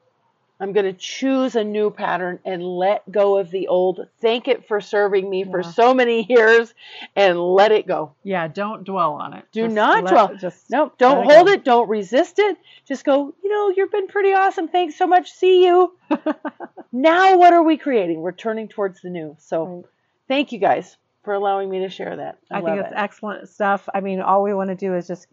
I'm 0.61 0.73
going 0.73 0.87
to 0.87 0.93
choose 0.93 1.57
a 1.57 1.65
new 1.65 1.91
pattern 1.91 2.39
and 2.45 2.63
let 2.63 3.11
go 3.11 3.39
of 3.39 3.51
the 3.51 3.67
old. 3.67 4.07
Thank 4.21 4.47
it 4.47 4.69
for 4.69 4.81
serving 4.81 5.29
me 5.29 5.43
for 5.45 5.65
so 5.65 5.93
many 5.93 6.25
years 6.29 6.73
and 7.17 7.41
let 7.41 7.73
it 7.73 7.87
go. 7.89 8.13
Yeah, 8.23 8.47
don't 8.47 8.85
dwell 8.85 9.15
on 9.15 9.33
it. 9.35 9.45
Do 9.51 9.63
Just 9.65 9.75
not 9.75 10.05
let- 10.05 10.11
dwell. 10.13 10.37
Just 10.37 10.71
No, 10.71 10.93
don't 10.99 11.25
it 11.27 11.33
hold 11.33 11.47
go. 11.49 11.53
it. 11.53 11.65
Don't 11.65 11.89
resist 11.89 12.39
it. 12.39 12.57
Just 12.87 13.05
go, 13.05 13.35
you 13.43 13.49
know, 13.51 13.75
you've 13.77 13.91
been 13.91 14.07
pretty 14.07 14.33
awesome. 14.35 14.69
Thanks 14.69 14.97
so 14.97 15.07
much. 15.09 15.33
See 15.33 15.65
you. 15.67 15.97
now, 16.93 17.37
what 17.39 17.53
are 17.53 17.63
we 17.63 17.77
creating? 17.77 18.21
We're 18.21 18.33
turning 18.33 18.69
towards 18.69 19.01
the 19.01 19.11
new. 19.11 19.37
So, 19.41 19.65
Right. 19.67 19.85
thank 20.29 20.53
you 20.53 20.59
guys 20.61 20.97
for 21.25 21.35
allowing 21.35 21.71
me 21.71 21.81
to 21.81 21.89
share 21.89 22.17
that. 22.17 22.39
I, 22.51 22.59
I 22.59 22.63
think 22.63 22.79
it's 22.81 22.89
it. 22.93 22.95
excellent 22.97 23.49
stuff. 23.49 23.89
I 23.93 24.01
mean, 24.01 24.21
all 24.21 24.43
we 24.43 24.55
want 24.55 24.71
to 24.71 24.77
do 24.77 24.95
is 24.95 25.09
just 25.09 25.27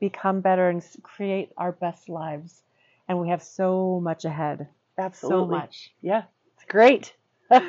become 0.00 0.40
better 0.42 0.68
and 0.68 0.84
create 1.02 1.50
our 1.56 1.72
best 1.72 2.08
lives. 2.10 2.62
And 3.08 3.20
we 3.20 3.28
have 3.30 3.42
so 3.42 4.00
much 4.00 4.24
ahead. 4.24 4.68
Absolutely. 4.98 5.46
So 5.46 5.46
much. 5.46 5.90
Yeah, 6.02 6.24
it's 6.54 6.64
great. 6.66 7.14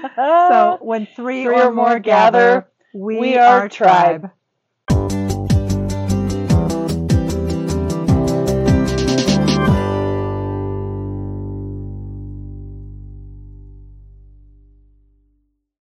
So 0.48 0.78
when 0.82 1.06
three, 1.06 1.46
Three 1.46 1.56
or, 1.62 1.68
or 1.68 1.72
more 1.74 2.00
gather, 2.00 2.68
we, 2.94 3.16
we 3.20 3.36
are 3.38 3.62
are 3.62 3.70
tribe. 3.70 4.22
tribe. 4.22 4.32